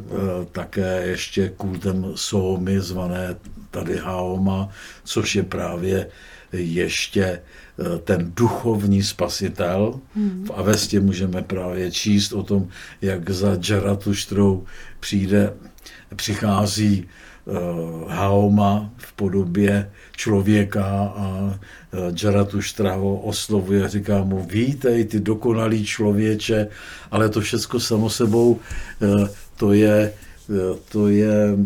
také 0.53 1.03
ještě 1.07 1.49
kultem 1.57 2.13
Soomy, 2.15 2.81
zvané 2.81 3.37
tady 3.71 3.97
Haoma, 3.97 4.69
což 5.05 5.35
je 5.35 5.43
právě 5.43 6.11
ještě 6.53 7.23
eh, 7.23 7.99
ten 7.99 8.33
duchovní 8.37 9.03
spasitel. 9.03 10.01
Hmm. 10.15 10.45
V 10.47 10.51
Avestě 10.51 11.01
můžeme 11.01 11.43
právě 11.43 11.91
číst 11.91 12.33
o 12.33 12.43
tom, 12.43 12.69
jak 13.03 13.31
za 13.31 13.57
Džaratuštrou 13.57 14.65
přijde, 15.01 15.53
přichází 16.17 17.09
Haoma 18.09 18.91
v 18.97 19.13
podobě 19.13 19.91
člověka 20.17 20.85
a 21.17 21.29
uh, 21.39 22.15
Džaratuštra 22.15 22.95
ho 22.95 23.17
oslovuje 23.17 23.89
říká 23.89 24.25
mu, 24.25 24.45
vítej, 24.45 25.05
ty 25.05 25.21
dokonalý 25.21 25.85
člověče, 25.85 26.69
ale 27.11 27.29
to 27.29 27.41
všechno 27.41 27.81
samo 27.81 28.11
sebou, 28.11 28.61
uh, 29.01 29.29
to 29.57 29.73
je, 29.73 30.13
to 30.89 31.09
je 31.09 31.57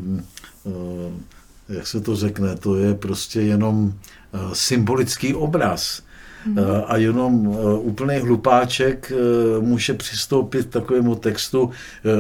jak 1.70 1.86
se 1.86 2.00
to 2.00 2.16
řekne, 2.16 2.56
to 2.56 2.76
je 2.76 2.94
prostě 2.94 3.40
jenom 3.40 3.94
eh, 3.94 4.38
symbolický 4.52 5.34
obraz. 5.34 6.02
Hmm. 6.44 6.58
A 6.86 6.96
jenom 6.96 7.46
eh, 7.46 7.78
úplný 7.78 8.18
hlupáček 8.18 9.12
může 9.60 9.94
přistoupit 9.94 10.66
k 10.66 10.72
takovému 10.72 11.14
textu, 11.14 11.70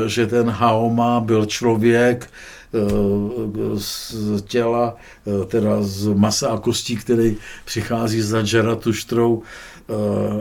že 0.06 0.26
ten 0.26 0.50
Haoma 0.50 1.20
byl 1.20 1.46
člověk 1.46 2.30
z 3.76 4.14
těla, 4.44 4.96
teda 5.46 5.82
z 5.82 6.06
masa 6.06 6.48
a 6.48 6.58
kostí, 6.58 6.96
který 6.96 7.36
přichází 7.64 8.20
za 8.20 8.42
Džaratuštrou, 8.42 9.42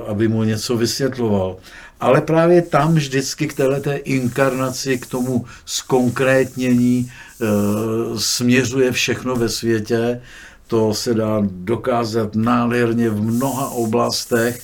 aby 0.08 0.28
mu 0.28 0.44
něco 0.44 0.78
vysvětloval. 0.78 1.58
Ale 2.00 2.22
právě 2.22 2.62
tam 2.62 2.96
vždycky 2.96 3.48
k 3.48 3.54
této 3.54 3.92
inkarnaci, 4.04 4.98
k 4.98 5.06
tomu 5.06 5.46
zkonkrétnění 5.66 7.12
Eh, 7.42 8.20
směřuje 8.20 8.92
všechno 8.92 9.36
ve 9.36 9.50
světě. 9.50 10.22
To 10.70 10.94
se 10.94 11.14
dá 11.14 11.42
dokázat 11.42 12.36
nádherně 12.36 13.10
v 13.10 13.22
mnoha 13.22 13.70
oblastech, 13.70 14.62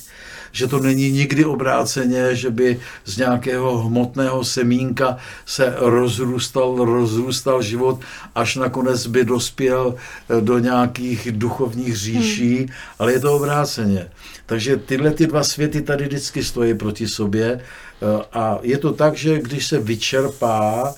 že 0.52 0.66
to 0.66 0.78
není 0.78 1.10
nikdy 1.10 1.44
obráceně, 1.44 2.34
že 2.34 2.50
by 2.50 2.80
z 3.04 3.16
nějakého 3.16 3.78
hmotného 3.78 4.44
semínka 4.44 5.16
se 5.46 5.74
rozrůstal, 5.76 6.76
rozrůstal 6.84 7.62
život, 7.62 8.00
až 8.34 8.56
nakonec 8.56 9.06
by 9.06 9.24
dospěl 9.24 9.94
eh, 9.94 10.40
do 10.40 10.58
nějakých 10.58 11.28
duchovních 11.32 11.96
říší, 11.96 12.56
hmm. 12.58 12.68
ale 12.98 13.12
je 13.12 13.20
to 13.20 13.36
obráceně. 13.36 14.08
Takže 14.46 14.76
tyhle 14.76 15.10
ty 15.10 15.26
dva 15.26 15.44
světy 15.44 15.82
tady 15.82 16.04
vždycky 16.04 16.44
stojí 16.44 16.74
proti 16.74 17.08
sobě 17.08 17.60
eh, 17.60 18.24
a 18.32 18.58
je 18.62 18.78
to 18.78 18.92
tak, 18.92 19.16
že 19.16 19.42
když 19.42 19.66
se 19.66 19.78
vyčerpá 19.78 20.94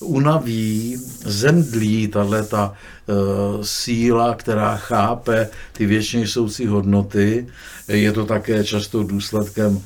unaví, 0.00 0.96
zemdlí 1.24 2.08
tahle 2.08 2.42
ta 2.42 2.74
síla, 3.62 4.34
která 4.34 4.76
chápe 4.76 5.48
ty 5.72 5.86
věčně 5.86 6.26
soucí 6.26 6.66
hodnoty. 6.66 7.46
Je 7.88 8.12
to 8.12 8.26
také 8.26 8.64
často 8.64 9.02
důsledkem 9.02 9.76
uh, 9.76 9.82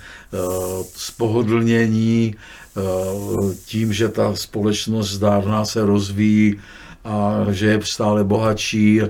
spohodlnění 0.96 2.34
uh, 2.74 3.54
tím, 3.64 3.92
že 3.92 4.08
ta 4.08 4.36
společnost 4.36 5.10
zdárná 5.10 5.64
se 5.64 5.86
rozvíjí 5.86 6.60
a 7.04 7.46
že 7.50 7.66
je 7.66 7.80
stále 7.82 8.24
bohatší, 8.24 9.00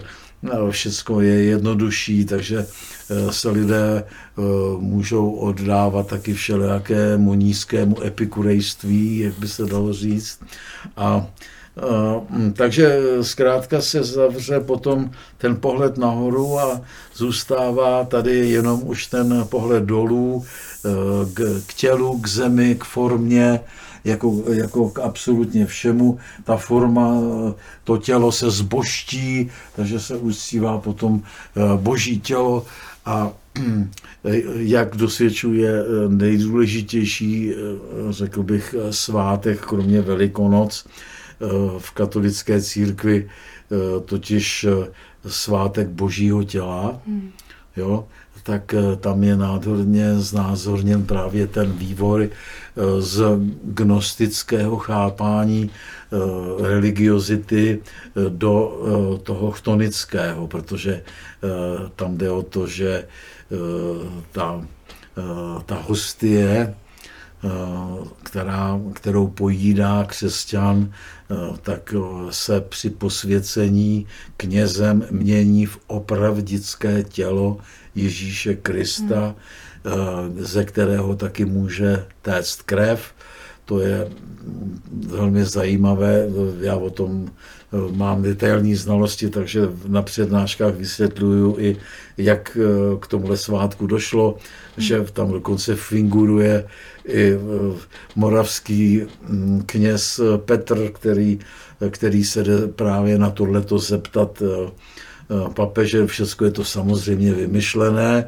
no, 0.43 0.71
všechno 0.71 1.21
je 1.21 1.35
jednodušší, 1.35 2.25
takže 2.25 2.67
se 3.31 3.51
lidé 3.51 4.05
můžou 4.79 5.31
oddávat 5.31 6.07
taky 6.07 6.35
všelijakému 6.35 7.35
nízkému 7.35 8.03
epikurejství, 8.03 9.19
jak 9.19 9.39
by 9.39 9.49
se 9.49 9.67
dalo 9.67 9.93
říct. 9.93 10.41
A 10.97 11.27
takže 12.53 12.99
zkrátka 13.23 13.81
se 13.81 14.05
zavře 14.05 14.61
potom 14.61 15.11
ten 15.39 15.57
pohled 15.57 15.99
nahoru 15.99 16.59
a 16.59 16.81
zůstává 17.15 18.05
tady 18.05 18.51
jenom 18.51 18.81
už 18.85 19.07
ten 19.07 19.47
pohled 19.49 19.85
dolů 19.85 20.45
e, 20.45 20.89
k, 21.35 21.63
k 21.67 21.75
tělu, 21.75 22.19
k 22.19 22.27
zemi, 22.27 22.75
k 22.75 22.85
formě, 22.85 23.61
jako, 24.05 24.43
jako 24.53 24.91
k 24.91 24.99
absolutně 24.99 25.67
všemu. 25.67 26.19
Ta 26.45 26.57
forma, 26.57 27.21
to 27.85 27.97
tělo 27.97 28.33
se 28.33 28.51
zboští, 28.51 29.51
takže 29.77 30.01
se 30.01 30.17
uctívá 30.17 30.79
potom 30.79 31.23
boží 31.77 32.21
tělo 32.21 32.65
a 33.05 33.33
hm, 33.59 33.91
jak 34.57 34.97
dosvědčuje 34.97 35.71
eh, 35.71 36.09
nejdůležitější, 36.09 37.53
eh, 37.53 37.57
řekl 38.11 38.43
bych, 38.43 38.75
svátek, 38.91 39.61
kromě 39.61 40.01
Velikonoc 40.01 40.85
eh, 40.87 41.20
v 41.79 41.91
katolické 41.91 42.63
církvi, 42.63 43.31
totiž 44.05 44.67
svátek 45.27 45.89
božího 45.89 46.45
těla, 46.45 47.01
hmm. 47.07 47.31
jo, 47.77 48.05
tak 48.43 48.75
tam 49.01 49.25
je 49.25 49.37
nádherně 49.37 50.15
znázorněn 50.15 51.07
právě 51.07 51.47
ten 51.47 51.73
vývoj 51.73 52.31
z 52.99 53.25
gnostického 53.65 54.77
chápání 54.77 55.71
religiozity 56.61 57.83
do 58.29 58.83
toho 59.23 59.51
chtonického, 59.51 60.47
protože 60.47 61.03
tam 61.97 62.17
jde 62.17 62.31
o 62.31 62.43
to, 62.43 62.67
že 62.67 63.05
Eh, 63.51 64.23
ta, 64.33 64.63
eh, 65.19 65.63
ta 65.67 65.75
hostie, 65.75 66.47
eh, 66.47 66.75
která, 68.23 68.81
kterou 68.93 69.27
pojídá 69.27 70.05
křesťan, 70.05 70.93
tak 71.63 71.95
se 72.31 72.61
při 72.61 72.91
posvěcení 72.91 74.07
knězem 74.37 75.07
mění 75.11 75.67
v 75.67 75.79
opravdické 75.87 77.03
tělo 77.03 77.59
Ježíše 77.95 78.55
Krista, 78.55 79.35
hmm. 79.85 80.45
ze 80.45 80.65
kterého 80.65 81.17
taky 81.17 81.45
může 81.45 82.07
téct 82.23 82.63
krev. 82.63 83.15
To 83.71 83.81
je 83.81 84.11
velmi 85.07 85.45
zajímavé. 85.45 86.27
Já 86.61 86.77
o 86.77 86.91
tom 86.91 87.31
mám 87.95 88.23
detailní 88.23 88.75
znalosti, 88.75 89.31
takže 89.31 89.61
na 89.87 90.03
přednáškách 90.03 90.75
vysvětluju 90.75 91.57
i, 91.59 91.77
jak 92.19 92.59
eh, 92.61 92.97
k 93.01 93.07
tomuhle 93.07 93.37
svátku 93.37 93.87
došlo, 93.87 94.37
že 94.77 95.07
tam 95.13 95.31
dokonce 95.33 95.77
figuruje 95.77 96.67
i 97.07 97.33
eh, 97.33 97.39
moravský 98.17 99.03
mm, 99.29 99.63
kněz 99.67 100.21
Petr, 100.37 100.91
který, 100.91 101.39
který 101.91 102.25
se 102.25 102.43
jde 102.43 102.69
právě 102.69 103.19
na 103.19 103.31
tohleto 103.31 103.79
zeptat 103.79 104.43
eh, 104.43 104.71
papeže. 105.55 106.07
Všechno 106.07 106.47
je 106.47 106.53
to 106.53 106.65
samozřejmě 106.65 107.35
vymyšlené, 107.35 108.25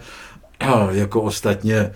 jako 0.91 1.23
ostatně 1.23 1.91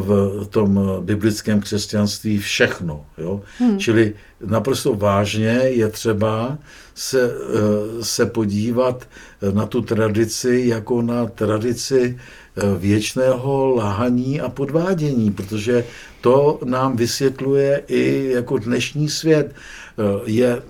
v 0.00 0.46
tom 0.50 0.80
biblickém 1.00 1.60
křesťanství 1.60 2.38
všechno. 2.38 3.04
Jo? 3.18 3.40
Hmm. 3.58 3.78
Čili 3.78 4.14
naprosto 4.46 4.94
vážně 4.94 5.60
je 5.64 5.88
třeba 5.88 6.58
se, 6.94 7.30
eh, 7.30 8.04
se 8.04 8.26
podívat 8.26 9.08
na 9.52 9.66
tu 9.66 9.80
tradici 9.80 10.62
jako 10.66 11.02
na 11.02 11.26
tradici 11.26 12.18
eh, 12.56 12.62
věčného 12.78 13.74
lahaní 13.74 14.40
a 14.40 14.48
podvádění, 14.48 15.30
protože 15.30 15.84
to 16.20 16.60
nám 16.64 16.96
vysvětluje 16.96 17.82
i 17.88 18.30
jako 18.34 18.58
dnešní 18.58 19.08
svět. 19.08 19.54
Eh, 19.54 20.02
je, 20.24 20.62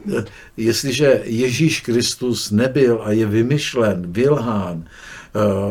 jestliže 0.56 1.20
Ježíš 1.24 1.80
Kristus 1.80 2.50
nebyl 2.50 3.00
a 3.04 3.12
je 3.12 3.26
vymyšlen, 3.26 4.12
vylhán, 4.12 4.84
Eh, 4.84 5.19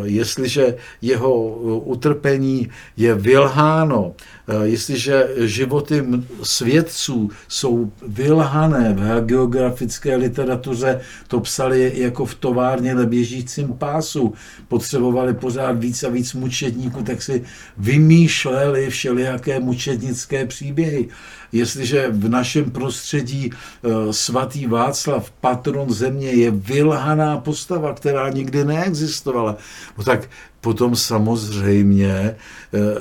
jestliže 0.04 0.76
jeho 1.02 1.46
utrpení 1.80 2.70
je 2.98 3.16
vylháno, 3.16 4.14
eh, 4.48 4.68
jestliže 4.68 5.28
životy 5.38 6.04
svědců 6.44 7.30
jsou 7.48 7.92
vylhané 8.08 8.94
v 8.94 9.26
geografické 9.26 10.16
literatuře, 10.16 11.02
to 11.28 11.40
psali 11.40 11.92
jako 11.96 12.26
v 12.26 12.36
továrně 12.36 12.96
na 12.96 13.06
běžícím 13.06 13.74
pásu, 13.74 14.34
potřebovali 14.68 15.34
pořád 15.34 15.72
víc 15.72 16.04
a 16.04 16.10
víc 16.10 16.34
mučedníků, 16.34 17.04
tak 17.04 17.22
si 17.22 17.44
vymýšleli 17.78 18.90
všelijaké 18.90 19.60
mučednické 19.60 20.46
příběhy. 20.46 21.08
Jestliže 21.52 22.08
v 22.12 22.30
našem 22.30 22.72
prostředí 22.72 23.50
eh, 23.52 24.14
svatý 24.14 24.66
Václav, 24.66 25.32
patron 25.42 25.94
země, 25.94 26.30
je 26.30 26.52
vylhaná 26.52 27.38
postava, 27.38 27.94
která 27.94 28.30
nikdy 28.30 28.64
neexistovala, 28.64 29.58
no 29.98 30.04
tak 30.04 30.30
potom 30.62 30.96
samozřejmě, 30.96 32.14
eh, 32.14 32.36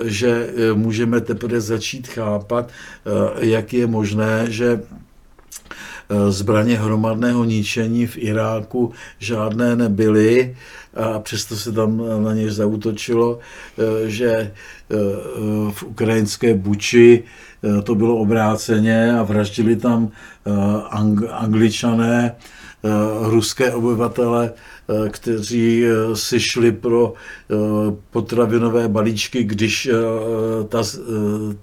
že 0.05 0.49
eh, 0.49 0.73
můžeme 0.75 1.21
teprve 1.21 1.61
začít 1.61 2.09
chápat, 2.09 2.71
jak 3.39 3.73
je 3.73 3.87
možné, 3.87 4.45
že 4.49 4.81
zbraně 6.29 6.79
hromadného 6.79 7.45
ničení 7.45 8.07
v 8.07 8.17
Iráku 8.17 8.93
žádné 9.19 9.77
nebyly 9.77 10.57
a 10.95 11.19
přesto 11.19 11.57
se 11.57 11.73
tam 11.73 12.03
na 12.25 12.35
ně 12.35 12.53
zautočilo, 12.53 13.39
že 14.07 14.53
v 15.71 15.83
ukrajinské 15.83 16.55
Buči 16.55 17.25
to 17.85 17.95
bylo 17.95 18.17
obráceně 18.17 19.19
a 19.19 19.23
vraždili 19.23 19.77
tam 19.77 20.09
angličané 21.31 22.35
ruské 23.31 23.73
obyvatele 23.73 24.53
Eh, 24.91 25.09
kteří 25.09 25.85
eh, 25.85 26.17
si 26.17 26.41
šli 26.41 26.73
pro 26.73 27.13
eh, 27.13 27.55
potravinové 28.11 28.89
balíčky, 28.89 29.45
když 29.45 29.91
ta, 30.69 30.83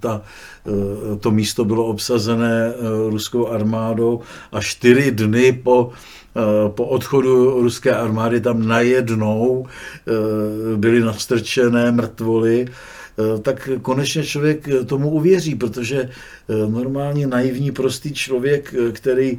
ta, 0.00 0.22
to 1.20 1.30
místo 1.30 1.64
bylo 1.64 1.86
obsazené 1.86 2.74
ruskou 3.08 3.48
armádou 3.48 4.20
a 4.52 4.60
čtyři 4.60 5.10
dny 5.10 5.52
po 5.52 5.90
po 6.68 6.84
odchodu 6.84 7.62
ruské 7.62 7.94
armády 7.94 8.40
tam 8.40 8.66
najednou 8.66 9.66
byly 10.76 11.00
nastrčené 11.00 11.92
mrtvoly, 11.92 12.66
tak 13.42 13.68
konečně 13.82 14.24
člověk 14.24 14.68
tomu 14.86 15.10
uvěří, 15.10 15.54
protože 15.54 16.10
normálně 16.68 17.26
naivní 17.26 17.70
prostý 17.70 18.12
člověk, 18.12 18.74
který 18.92 19.38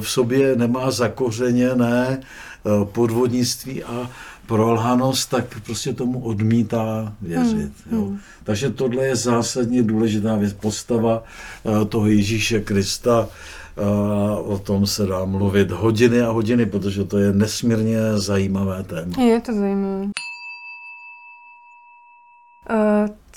v 0.00 0.10
sobě 0.10 0.56
nemá 0.56 0.90
zakořeněné 0.90 2.20
Eh, 2.66 2.84
podvodnictví 2.84 3.84
a 3.84 4.10
prolhanost, 4.46 5.30
tak 5.30 5.44
prostě 5.64 5.92
tomu 5.92 6.20
odmítá 6.20 7.12
věřit. 7.22 7.72
Hmm. 7.90 7.98
Jo. 7.98 8.04
Hmm. 8.04 8.18
Takže 8.44 8.70
tohle 8.70 9.04
je 9.04 9.16
zásadně 9.16 9.82
důležitá 9.82 10.36
věc, 10.36 10.52
postava 10.52 11.22
eh, 11.64 11.84
toho 11.84 12.06
Ježíše 12.06 12.60
Krista, 12.60 13.28
a 13.76 14.36
o 14.36 14.58
tom 14.58 14.86
se 14.86 15.06
dá 15.06 15.24
mluvit 15.24 15.70
hodiny 15.70 16.20
a 16.20 16.30
hodiny, 16.30 16.66
protože 16.66 17.04
to 17.04 17.18
je 17.18 17.32
nesmírně 17.32 17.98
zajímavé 18.16 18.82
téma. 18.82 19.22
Je 19.22 19.40
to 19.40 19.52
zajímavé. 19.54 20.06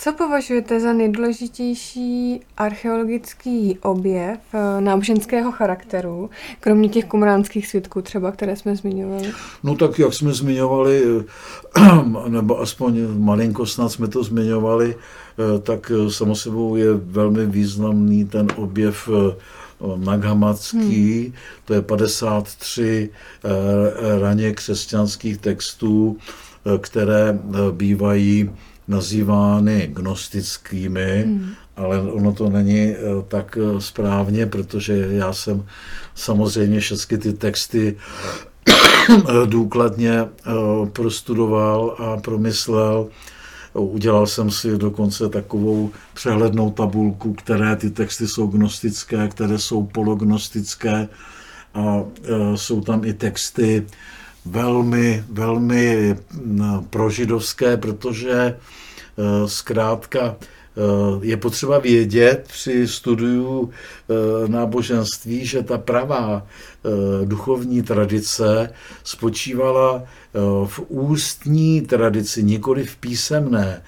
Co 0.04 0.14
považujete 0.14 0.80
za 0.80 0.94
nejdůležitější 0.94 2.40
archeologický 2.58 3.78
objev 3.82 4.40
eh, 4.54 4.82
náboženského 4.82 5.52
charakteru, 5.52 6.30
kromě 6.60 6.90
těch 6.90 7.06
kumránských 7.06 7.68
svědků 7.68 8.02
třeba, 8.02 8.32
které 8.32 8.56
jsme 8.56 8.76
zmiňovali? 8.76 9.32
No 9.64 9.76
tak, 9.76 10.00
jak 10.00 10.14
jsme 10.14 10.34
zmiňovali, 10.34 11.04
eh, 11.78 12.30
nebo 12.30 12.60
aspoň 12.60 13.00
malinko 13.18 13.66
snad 13.66 13.90
jsme 13.90 14.08
to 14.08 14.24
zmiňovali, 14.24 14.96
eh, 14.96 15.60
tak 15.60 15.92
samozřejmě 16.10 16.84
je 16.84 16.94
velmi 16.94 17.46
významný 17.46 18.26
ten 18.26 18.48
objev 18.56 19.10
Naghamatský, 19.98 21.24
hmm. 21.24 21.34
to 21.66 21.74
je 21.74 21.82
53 21.82 23.10
raně 24.22 24.54
křesťanských 24.54 25.38
textů, 25.38 26.18
které 26.82 27.40
bývají 27.72 28.50
nazývány 28.88 29.90
gnostickými, 29.94 31.24
hmm. 31.26 31.54
ale 31.78 32.02
ono 32.02 32.34
to 32.34 32.50
není 32.50 32.80
eh, 32.90 32.98
tak 33.28 33.58
eh, 33.58 33.82
správně, 33.82 34.46
protože 34.46 35.08
já 35.10 35.34
jsem 35.34 35.66
samozřejmě 36.16 36.80
všechny 36.80 37.18
ty 37.18 37.34
texty 37.34 37.98
důkladně 39.46 40.20
eh, 40.20 40.30
prostudoval 40.94 41.96
a 42.00 42.18
promyslel. 42.18 43.08
Udělal 43.74 44.28
jsem 44.28 44.52
si 44.52 44.78
dokonce 44.78 45.30
takovou 45.30 45.92
přehlednou 46.14 46.72
tabulku, 46.72 47.34
které 47.34 47.76
ty 47.76 47.90
texty 47.90 48.28
jsou 48.28 48.48
gnostické, 48.48 49.28
které 49.28 49.58
jsou 49.58 49.84
polognostické 49.84 51.08
a 51.74 52.04
jsou 52.56 52.82
tam 52.82 53.04
i 53.04 53.14
texty 53.14 53.86
velmi, 54.46 55.24
velmi 55.30 56.16
no, 56.46 56.86
prožidovské, 56.90 57.78
protože 57.78 58.34
eh, 58.34 59.48
zkrátka 59.48 60.36
eh, 60.36 60.82
je 61.22 61.38
potřeba 61.38 61.80
vědět 61.80 62.46
při 62.48 62.88
studiu 62.88 63.70
eh, 63.70 64.48
náboženství, 64.48 65.46
že 65.46 65.64
ta 65.64 65.78
pravá 65.78 66.48
duchovní 67.26 67.82
tradice 67.82 68.70
spočívala 69.04 70.04
v 70.66 70.80
ústní 70.88 71.82
tradici, 71.82 72.44
nikoli 72.44 72.84
v 72.84 72.96
písemné. 72.96 73.84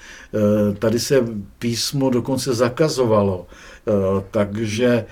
Tady 0.79 0.99
se 0.99 1.15
písmo 1.59 2.09
dokonce 2.09 2.53
zakazovalo. 2.53 3.47
Takže 4.31 5.05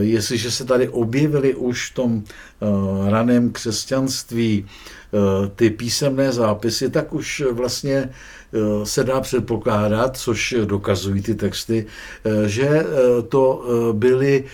jestliže 0.00 0.50
se 0.50 0.64
tady 0.64 0.88
objevily 0.88 1.54
už 1.54 1.90
v 1.90 1.94
tom 1.94 2.24
raném 3.08 3.50
křesťanství 3.50 4.66
ty 5.56 5.70
písemné 5.70 6.32
zápisy, 6.32 6.90
tak 6.90 7.12
už 7.12 7.42
vlastně 7.52 8.10
Eh, 8.52 8.86
se 8.86 9.04
dá 9.04 9.20
předpokládat, 9.20 10.16
což 10.16 10.54
dokazují 10.64 11.22
ty 11.22 11.34
texty, 11.34 11.86
eh, 12.24 12.48
že 12.48 12.66
eh, 12.66 12.86
to 13.28 13.64
byli 13.92 14.44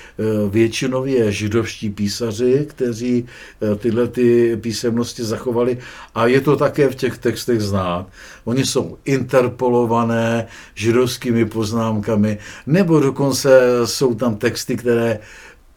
většinově 0.48 1.32
židovští 1.32 1.90
písaři, 1.90 2.66
kteří 2.68 3.26
tyhle 3.78 4.08
ty 4.08 4.56
písemnosti 4.56 5.24
zachovali 5.24 5.78
a 6.14 6.26
je 6.26 6.40
to 6.40 6.56
také 6.56 6.88
v 6.88 6.94
těch 6.94 7.18
textech 7.18 7.60
znát. 7.60 8.06
Oni 8.44 8.66
jsou 8.66 8.98
interpolované 9.04 10.46
židovskými 10.74 11.44
poznámkami, 11.44 12.38
nebo 12.66 13.00
dokonce 13.00 13.60
jsou 13.84 14.14
tam 14.14 14.36
texty, 14.36 14.76
které 14.76 15.18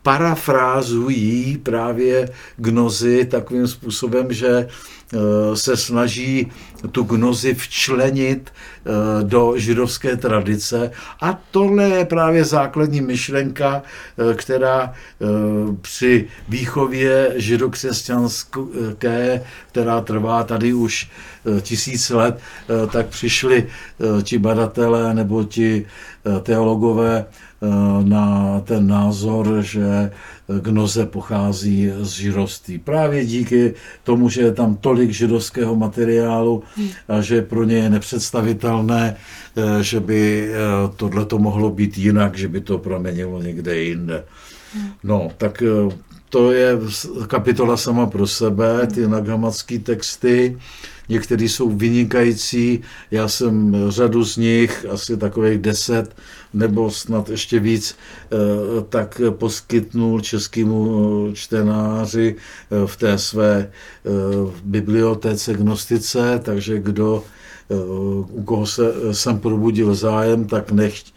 parafrázují 0.07 1.57
právě 1.57 2.29
gnozy 2.57 3.25
takovým 3.25 3.67
způsobem, 3.67 4.33
že 4.33 4.67
Eh, 5.13 5.55
se 5.55 5.77
snaží 5.77 6.51
tu 6.91 7.03
gnozi 7.03 7.53
včlenit 7.53 8.51
eh, 8.51 9.23
do 9.23 9.53
židovské 9.55 10.17
tradice. 10.17 10.91
A 11.21 11.39
tohle 11.51 11.83
je 11.83 12.05
právě 12.05 12.45
základní 12.45 13.01
myšlenka, 13.01 13.83
eh, 13.83 14.33
která 14.33 14.93
při 15.81 16.27
výchově 16.49 17.33
židokřesťanské, 17.35 19.43
která 19.71 20.01
trvá 20.01 20.43
tady 20.43 20.73
už 20.73 21.09
tisíc 21.61 22.09
let, 22.09 22.39
tak 22.91 23.07
přišli 23.07 23.67
ti 24.23 24.37
badatelé 24.37 25.13
nebo 25.13 25.43
ti 25.43 25.85
teologové 26.43 27.25
na 28.03 28.59
ten 28.65 28.87
názor, 28.87 29.61
že 29.61 30.11
gnoze 30.61 31.05
pochází 31.05 31.91
z 32.01 32.09
židovství. 32.09 32.77
Právě 32.77 33.25
díky 33.25 33.73
tomu, 34.03 34.29
že 34.29 34.41
je 34.41 34.51
tam 34.51 34.75
tolik 34.75 35.11
židovského 35.11 35.75
materiálu 35.75 36.63
a 37.07 37.21
že 37.21 37.41
pro 37.41 37.63
ně 37.63 37.75
je 37.75 37.89
nepředstavitelné, 37.89 39.15
eh, 39.57 39.83
že 39.83 39.99
by 39.99 40.49
eh, 40.49 40.55
tohle 40.95 41.25
to 41.25 41.39
mohlo 41.39 41.69
být 41.69 41.97
jinak, 41.97 42.37
že 42.37 42.47
by 42.47 42.61
to 42.61 42.77
proměnilo 42.77 43.41
někde 43.41 43.77
jinde. 43.77 44.23
No, 45.03 45.31
tak 45.37 45.63
eh, 45.63 45.95
to 46.29 46.51
je 46.51 46.77
kapitola 47.27 47.77
sama 47.77 48.05
pro 48.05 48.27
sebe, 48.27 48.87
ty 48.87 49.07
nagamatské 49.07 49.79
texty. 49.79 50.57
Některé 51.09 51.43
jsou 51.43 51.69
vynikající, 51.69 52.81
já 53.11 53.27
jsem 53.27 53.75
řadu 53.89 54.25
z 54.25 54.37
nich, 54.37 54.85
asi 54.89 55.17
takových 55.17 55.57
deset 55.57 56.15
nebo 56.53 56.91
snad 56.91 57.29
ještě 57.29 57.59
víc, 57.59 57.95
eh, 57.95 58.35
tak 58.89 59.21
poskytnul 59.29 60.21
českému 60.21 61.29
čtenáři 61.33 62.35
eh, 62.35 62.87
v 62.87 62.97
té 62.97 63.17
své 63.17 63.69
eh, 63.69 64.09
bibliotéce 64.63 65.53
gnostice, 65.53 66.39
takže 66.43 66.79
kdo, 66.79 67.23
u 68.29 68.43
koho 68.43 68.65
se 68.65 68.83
jsem 69.11 69.39
probudil 69.39 69.95
zájem, 69.95 70.45
tak 70.45 70.71
nechť 70.71 71.13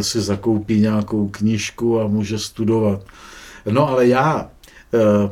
si 0.00 0.20
zakoupí 0.20 0.80
nějakou 0.80 1.28
knížku 1.28 2.00
a 2.00 2.06
může 2.06 2.38
studovat. 2.38 3.00
No 3.70 3.88
ale 3.88 4.06
já 4.06 4.50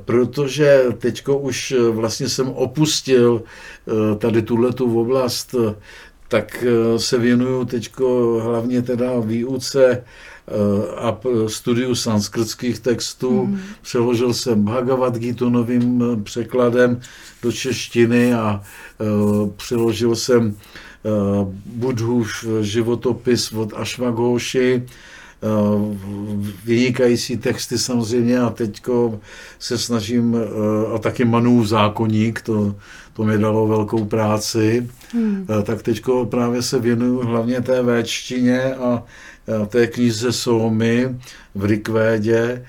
protože 0.04 0.84
teďko 0.98 1.38
už 1.38 1.72
eh, 1.72 1.90
vlastně 1.90 2.28
jsem 2.28 2.48
opustil 2.48 3.42
eh, 3.42 4.16
tady 4.18 4.42
tuhletu 4.42 5.00
oblast, 5.00 5.54
tak 6.28 6.64
se 6.96 7.18
věnuju 7.18 7.64
teďko 7.64 8.40
hlavně 8.44 8.82
teda 8.82 9.20
výuce 9.20 10.04
a 10.96 11.20
studiu 11.46 11.94
sanskrtských 11.94 12.80
textů. 12.80 13.46
Mm. 13.46 13.60
Přeložil 13.82 14.34
jsem 14.34 14.64
Bhagavad 14.64 15.18
Gita 15.18 15.48
novým 15.48 16.02
překladem 16.24 17.00
do 17.42 17.52
češtiny 17.52 18.34
a 18.34 18.62
přeložil 19.56 20.16
jsem 20.16 20.56
Budhův 21.66 22.44
životopis 22.60 23.52
od 23.52 23.72
Ashwaghoshi 23.76 24.82
vynikající 26.64 27.36
texty 27.36 27.78
samozřejmě 27.78 28.40
a 28.40 28.50
teďko 28.50 29.20
se 29.58 29.78
snažím, 29.78 30.36
a 30.94 30.98
taky 30.98 31.24
Manův 31.24 31.66
zákonník, 31.66 32.40
to, 32.42 32.74
to 33.12 33.24
mi 33.24 33.38
dalo 33.38 33.66
velkou 33.66 34.04
práci, 34.04 34.88
hmm. 35.12 35.46
tak 35.62 35.82
teďko 35.82 36.26
právě 36.26 36.62
se 36.62 36.78
věnuju 36.78 37.20
hlavně 37.20 37.60
té 37.60 37.82
véčtině 37.82 38.74
a 38.74 39.02
té 39.66 39.86
knize 39.86 40.32
Somy 40.32 41.16
v 41.54 41.64
Rikvédě, 41.64 42.64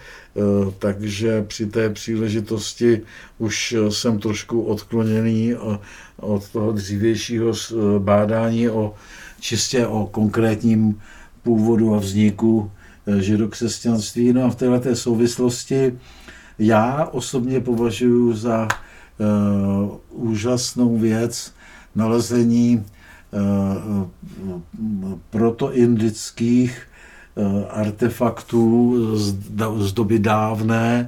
takže 0.80 1.44
při 1.44 1.66
té 1.66 1.90
příležitosti 1.90 3.02
už 3.38 3.76
jsem 3.90 4.20
trošku 4.20 4.62
odkloněný 4.62 5.56
od 6.18 6.50
toho 6.50 6.72
dřívějšího 6.72 7.54
bádání 8.00 8.70
o 8.70 8.94
čistě 9.40 9.88
o 9.88 10.06
konkrétním 10.06 11.02
původu 11.44 11.96
a 11.96 12.00
vzniku 12.00 12.72
eh, 13.08 13.22
židokřesťanství. 13.22 14.34
No 14.34 14.44
a 14.44 14.50
v 14.50 14.56
této 14.56 14.96
souvislosti 14.96 15.94
já 16.60 17.06
osobně 17.12 17.60
považuji 17.60 18.34
za 18.34 18.68
uh, 18.68 19.98
úžasnou 20.10 20.98
věc 20.98 21.54
nalezení 21.96 22.86
uh, 23.32 24.08
protoindických 25.30 26.82
uh, 27.36 27.64
artefaktů 27.70 28.96
z, 29.18 29.36
z 29.78 29.94
doby 29.94 30.20
dávné, 30.20 31.08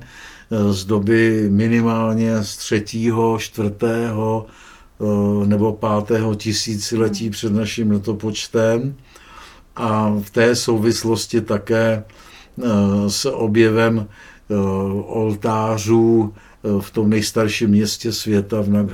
z 0.72 0.86
doby 0.86 1.48
minimálně 1.50 2.44
z 2.44 2.58
třetího, 2.58 3.40
čtvrtého 3.40 4.46
nebo 5.46 5.74
pátého 5.74 6.36
tisíciletí 6.36 7.30
před 7.30 7.54
naším 7.54 7.92
letopočtem 7.92 8.96
a 9.76 10.14
v 10.22 10.30
té 10.30 10.56
souvislosti 10.56 11.42
také 11.42 12.04
eh, 12.04 12.64
s 13.08 13.26
objevem 13.30 14.08
eh, 14.08 14.56
oltářů 15.06 16.34
v 16.80 16.92
tom 16.92 17.10
nejstarším 17.10 17.70
městě 17.70 18.12
světa 18.12 18.62
v, 18.62 18.88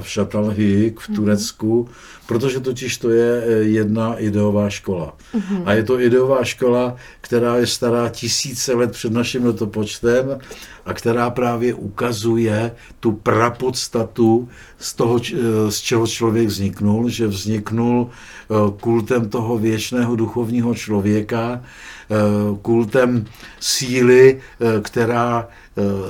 v 0.00 0.08
Šatalhik 0.08 1.00
v 1.00 1.08
mhm. 1.08 1.16
Turecku, 1.16 1.88
protože 2.26 2.60
totiž 2.60 2.98
to 2.98 3.10
je 3.10 3.42
jedna 3.60 4.16
ideová 4.16 4.70
škola. 4.70 5.16
Mm-hmm. 5.34 5.62
A 5.64 5.72
je 5.72 5.82
to 5.82 6.00
ideová 6.00 6.44
škola, 6.44 6.96
která 7.20 7.56
je 7.56 7.66
stará 7.66 8.08
tisíce 8.08 8.74
let 8.74 8.92
před 8.92 9.12
naším 9.12 9.46
letopočtem 9.46 10.38
a 10.86 10.94
která 10.94 11.30
právě 11.30 11.74
ukazuje 11.74 12.72
tu 13.00 13.12
prapodstatu 13.12 14.48
z 14.78 14.94
toho, 14.94 15.20
z 15.68 15.80
čeho 15.80 16.06
člověk 16.06 16.48
vzniknul, 16.48 17.08
že 17.08 17.26
vzniknul 17.26 18.10
eh, 18.10 18.54
kultem 18.80 19.28
toho 19.28 19.58
věčného 19.58 20.16
duchovního 20.16 20.74
člověka, 20.74 21.60
eh, 21.62 22.14
kultem 22.62 23.24
síly, 23.60 24.40
eh, 24.60 24.80
která 24.80 25.48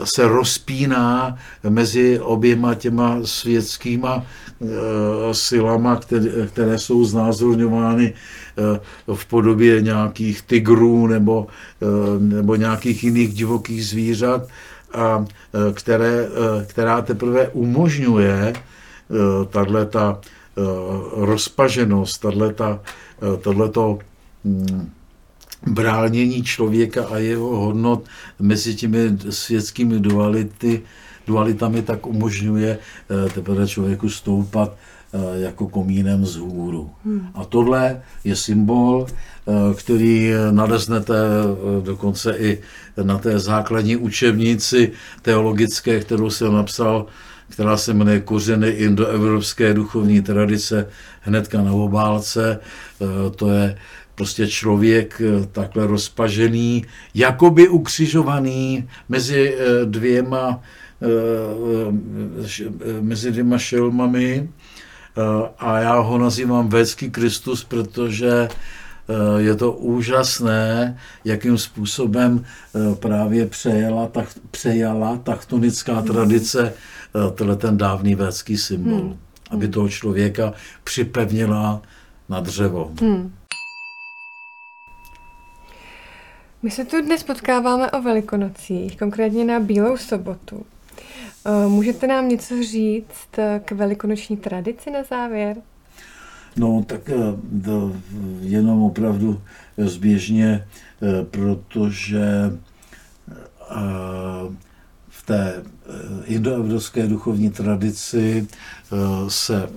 se 0.05 0.29
rozpíná 0.29 1.37
mezi 1.69 2.21
oběma 2.21 2.75
těma 2.75 3.19
světskýma 3.25 4.25
silama, 5.33 6.01
které, 6.47 6.79
jsou 6.79 7.05
znázorňovány 7.05 8.15
v 9.15 9.27
podobě 9.27 9.83
nějakých 9.83 10.43
tigrů 10.43 11.07
nebo, 11.07 11.47
nebo 12.19 12.55
nějakých 12.55 13.05
jiných 13.05 13.35
divokých 13.35 13.87
zvířat 13.87 14.49
a 14.95 15.25
které, 15.75 16.29
která 16.67 17.03
teprve 17.03 17.49
umožňuje 17.49 18.53
e, 18.53 19.85
ta 19.87 20.21
rozpaženost, 21.13 22.25
tato 23.43 23.99
mm, 24.45 24.91
bránění 25.67 26.43
člověka 26.43 27.07
a 27.07 27.19
jeho 27.19 27.57
hodnot 27.57 28.05
mezi 28.39 28.75
těmi 28.75 29.19
světskými 29.31 30.01
duality, 30.01 30.83
dualitami 31.27 31.83
tak 31.83 32.07
umožňuje 32.07 32.79
teprve 33.35 33.69
člověku 33.69 34.09
stoupat 34.09 34.77
jako 35.35 35.69
komínem 35.69 36.27
z 36.27 36.37
hůru. 36.37 36.91
Hmm. 37.05 37.29
A 37.35 37.45
tohle 37.45 38.03
je 38.25 38.37
symbol, 38.37 39.07
který 39.75 40.31
naleznete 40.51 41.15
dokonce 41.83 42.37
i 42.39 42.59
na 43.03 43.19
té 43.19 43.39
základní 43.39 43.97
učebnici 43.97 44.93
teologické, 45.23 46.01
kterou 46.01 46.31
jsem 46.31 46.53
napsal, 46.53 47.07
která 47.49 47.77
se 47.77 47.95
jmenuje 47.95 48.21
Kořeny 48.21 48.69
indoevropské 48.69 49.75
duchovní 49.75 50.23
tradice 50.23 50.89
hnedka 51.21 51.63
na 51.63 51.73
obálce. 51.73 52.61
To 53.37 53.51
je 53.51 53.79
prostě 54.19 54.47
člověk 54.47 55.21
e, 55.21 55.47
takhle 55.47 55.87
rozpažený, 55.87 56.85
jakoby 57.15 57.69
ukřižovaný 57.69 58.89
mezi 59.09 59.55
e, 59.55 59.85
dvěma, 59.85 60.61
mezi 63.01 63.31
dvěma 63.31 63.59
šelmami. 63.59 64.49
A 65.59 65.79
já 65.79 65.99
ho 65.99 66.19
nazývám 66.19 66.69
Védský 66.69 67.11
Kristus, 67.11 67.65
protože 67.65 68.49
Eh, 69.09 69.43
je 69.43 69.55
to 69.57 69.73
úžasné, 69.73 70.99
jakým 71.25 71.59
způsobem 71.59 72.45
eh, 72.45 72.95
právě 72.95 73.47
přejela, 73.47 74.07
tak, 74.07 74.29
přejala 74.51 75.17
taktonická 75.17 75.95
hmm. 75.95 76.07
tradice 76.07 76.73
eh, 76.73 77.31
tenhle 77.31 77.57
ten 77.57 77.77
dávný 77.77 78.15
védský 78.15 78.57
symbol, 78.57 79.01
hmm. 79.01 79.17
aby 79.51 79.69
toho 79.69 79.89
člověka 79.89 80.53
připevnila 80.85 81.83
na 82.29 82.41
dřevo. 82.41 82.93
Hmm. 83.01 83.33
My 86.63 86.71
se 86.71 86.85
tu 86.85 87.03
dnes 87.03 87.23
potkáváme 87.23 87.91
o 87.91 88.03
Velikonocích, 88.03 88.99
konkrétně 88.99 89.45
na 89.45 89.61
Bílou 89.61 89.97
sobotu. 89.97 90.67
Můžete 91.69 92.07
nám 92.07 92.29
něco 92.29 92.63
říct 92.63 93.29
k 93.65 93.73
velikonoční 93.73 94.37
tradici 94.37 94.91
na 94.91 95.03
závěr? 95.03 95.57
No 96.57 96.85
tak 96.87 97.11
eh, 97.11 97.15
to 97.65 97.93
jenom 98.41 98.83
opravdu 98.83 99.43
zběžně, 99.77 100.67
eh, 101.03 101.25
protože 101.25 102.53
eh, 103.71 103.75
v 105.09 105.27
té 105.27 105.63
indoevropské 106.25 107.07
duchovní 107.07 107.51
tradici 107.51 108.49
se 109.29 109.71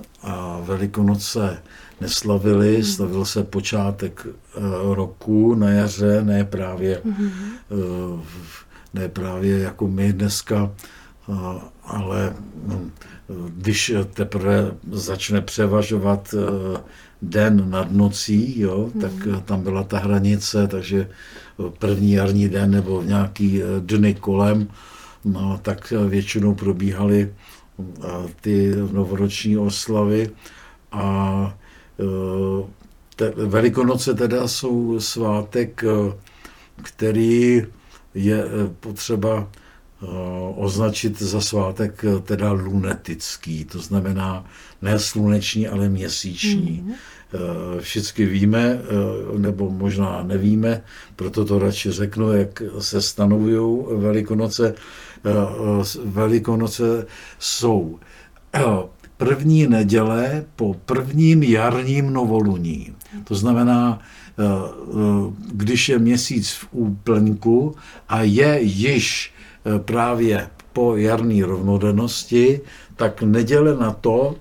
Velikonoce 0.62 1.62
neslavili, 2.02 2.76
hmm. 2.76 2.84
slavil 2.84 3.26
se 3.26 3.43
počátek 3.43 4.28
roku 4.93 5.56
na 5.56 5.70
jaře, 5.70 6.24
ne 6.24 6.45
právě, 6.45 7.02
hmm. 7.06 8.22
ne 8.93 9.10
právě 9.10 9.60
jako 9.60 9.88
my 9.88 10.14
dneska, 10.14 10.72
ale 11.84 12.36
no, 12.68 12.82
když 13.49 13.93
teprve 14.14 14.72
začne 14.91 15.41
převažovat 15.41 16.36
eh, 16.38 16.82
den 17.22 17.70
nad 17.70 17.91
nocí, 17.91 18.60
jo, 18.60 18.89
hmm. 18.93 19.02
tak 19.02 19.12
eh, 19.38 19.41
tam 19.45 19.62
byla 19.64 19.84
ta 19.84 19.99
hranice, 19.99 20.68
takže 20.68 21.10
první 21.80 22.12
jarní 22.12 22.49
den 22.49 22.72
nebo 22.72 23.02
nějaký 23.02 23.64
eh, 23.64 23.66
dny 23.80 24.14
kolem, 24.14 24.68
no, 25.26 25.60
tak 25.62 25.93
většinou 26.08 26.56
probíhaly 26.56 27.34
ty 28.41 28.76
novoroční 28.91 29.58
oslavy 29.58 30.30
a 30.91 31.58
te, 33.16 33.30
Velikonoce 33.30 34.14
teda 34.14 34.47
jsou 34.47 34.99
svátek, 34.99 35.84
který 36.84 37.66
je 38.14 38.43
potřeba 38.80 39.47
Eh, 40.04 40.08
označit 40.56 41.22
za 41.22 41.41
svátek 41.41 42.06
eh, 42.06 42.20
teda 42.20 42.52
lunetický, 42.52 43.66
to 43.66 43.80
znamená 43.80 44.45
ne 44.82 44.99
sluneční, 44.99 45.68
ale 45.68 45.89
měsíční. 45.89 46.82
Mm. 46.86 46.93
Všichni 47.80 48.26
víme, 48.26 48.82
nebo 49.38 49.70
možná 49.70 50.24
nevíme, 50.24 50.84
proto 51.16 51.45
to 51.45 51.60
radši 51.60 51.91
řeknu, 51.91 52.32
jak 52.34 52.64
se 52.80 53.02
stanovují 53.02 53.86
Velikonoce. 53.95 54.76
Velikonoce 56.04 57.08
jsou 57.39 57.99
první 59.26 59.68
neděle 59.68 60.46
po 60.56 60.74
prvním 60.86 61.44
jarním 61.44 62.14
novoluní. 62.14 62.94
To 63.24 63.36
znamená, 63.36 64.00
když 65.52 65.90
je 65.90 66.00
měsíc 66.00 66.52
v 66.52 66.68
úplňku 66.72 67.76
a 68.10 68.22
je 68.22 68.60
již 68.62 69.34
Eh, 69.66 69.80
právě 69.80 70.48
po 70.74 70.98
jarní 70.98 71.44
rovnodennosti, 71.44 72.62
tak 72.96 73.22
neděle 73.22 73.78
na 73.78 73.92
to 73.92 74.36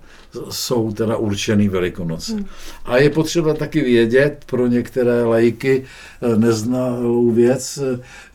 jsou 0.50 0.92
teda 0.92 1.16
určený 1.16 1.68
Velikonoce. 1.68 2.32
Hmm. 2.32 2.46
A 2.84 2.96
je 2.96 3.10
potřeba 3.10 3.54
taky 3.54 3.80
vědět 3.80 4.44
pro 4.46 4.66
některé 4.66 5.24
lajky 5.24 5.84
eh, 5.84 6.36
neznalou 6.36 7.30
věc, 7.30 7.78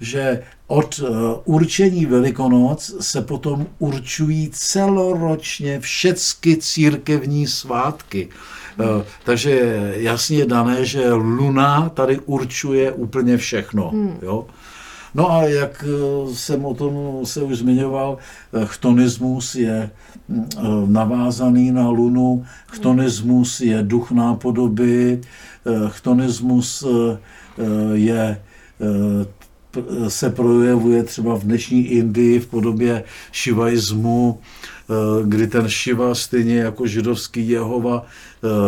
že 0.02 0.44
od 0.68 1.00
eh, 1.04 1.12
určení 1.46 2.06
Velikonoc 2.06 2.96
se 3.00 3.22
potom 3.22 3.68
určují 3.80 4.50
celoročně 4.54 5.80
všechny 5.80 6.58
církevní 6.58 7.48
svátky. 7.48 8.30
Hmm. 8.78 9.04
Takže 9.24 9.52
je 9.52 9.94
jasně 9.98 10.46
dané, 10.46 10.86
že 10.86 11.14
Luna 11.14 11.90
tady 11.90 12.20
určuje 12.20 12.92
úplně 12.92 13.38
všechno. 13.38 13.90
Hmm. 13.90 14.18
Jo? 14.22 14.46
No 15.16 15.32
a 15.32 15.44
jak 15.44 15.86
eh, 15.88 16.34
jsem 16.34 16.66
o 16.66 16.74
tom 16.74 17.26
se 17.26 17.44
už 17.44 17.58
zmiňoval, 17.58 18.18
eh, 18.18 18.66
chtonismus 18.66 19.56
je 19.56 19.90
eh, 19.90 20.62
navázaný 20.86 21.72
na 21.72 21.90
lunu, 21.90 22.46
chtonismus 22.68 23.62
je 23.62 23.84
duch 23.84 24.12
nápodoby, 24.12 25.22
chtonismus 25.88 26.86
je 27.94 28.42
se 30.08 30.30
projevuje 30.30 31.04
třeba 31.04 31.36
v 31.36 31.44
dnešní 31.44 31.88
Indii 31.88 32.40
v 32.40 32.48
podobě 32.48 33.04
šivaismu, 33.32 34.40
kdy 35.24 35.48
ten 35.48 35.70
Šiva 35.70 36.16
stejně 36.16 36.58
jako 36.60 36.88
židovský 36.88 37.50
Jehova 37.50 38.06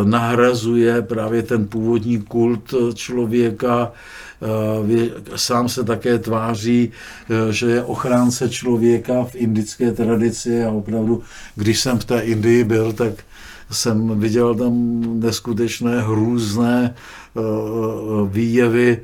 nahrazuje 0.04 1.02
právě 1.02 1.44
ten 1.44 1.68
původní 1.68 2.22
kult 2.22 2.74
člověka, 2.94 3.92
Eh, 4.42 5.10
sám 5.36 5.70
se 5.70 5.84
také 5.84 6.20
tváří, 6.20 6.92
eh, 7.30 7.54
že 7.54 7.66
je 7.66 7.84
ochránce 7.84 8.50
člověka 8.50 9.24
v 9.24 9.36
indické 9.36 9.92
tradici 9.92 10.64
a 10.64 10.70
opravdu, 10.70 11.24
když 11.56 11.80
jsem 11.80 12.00
v 12.00 12.06
té 12.06 12.20
Indii 12.20 12.64
byl, 12.64 12.94
tak 12.94 13.14
jsem 13.72 14.20
viděl 14.20 14.56
tam 14.56 15.02
neskutečné 15.20 16.02
hrůzné 16.02 16.94
eh, 16.94 17.42
výjevy 18.30 18.98
Eh, 18.98 19.02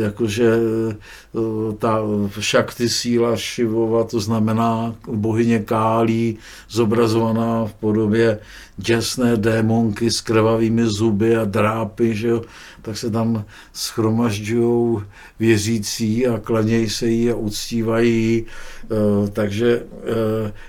jakože 0.00 0.48
eh, 0.54 1.76
ta 1.78 1.98
šakty 2.40 2.88
síla 2.88 3.36
Šivova, 3.36 4.04
to 4.04 4.20
znamená 4.20 4.94
bohyně 5.06 5.58
Kálí, 5.58 6.38
zobrazovaná 6.68 7.64
v 7.64 7.72
podobě 7.72 8.38
děsné 8.76 9.36
démonky 9.36 10.10
s 10.10 10.20
krvavými 10.20 10.86
zuby 10.86 11.36
a 11.36 11.44
drápy, 11.44 12.14
že 12.14 12.28
jo, 12.28 12.42
tak 12.82 12.96
se 12.96 13.10
tam 13.10 13.44
schromažďují 13.72 14.98
věřící 15.38 16.26
a 16.26 16.38
klanějí 16.38 16.90
se 16.90 17.06
jí 17.06 17.30
a 17.30 17.34
uctívají. 17.34 18.44
Eh, 18.84 19.30
takže 19.30 19.82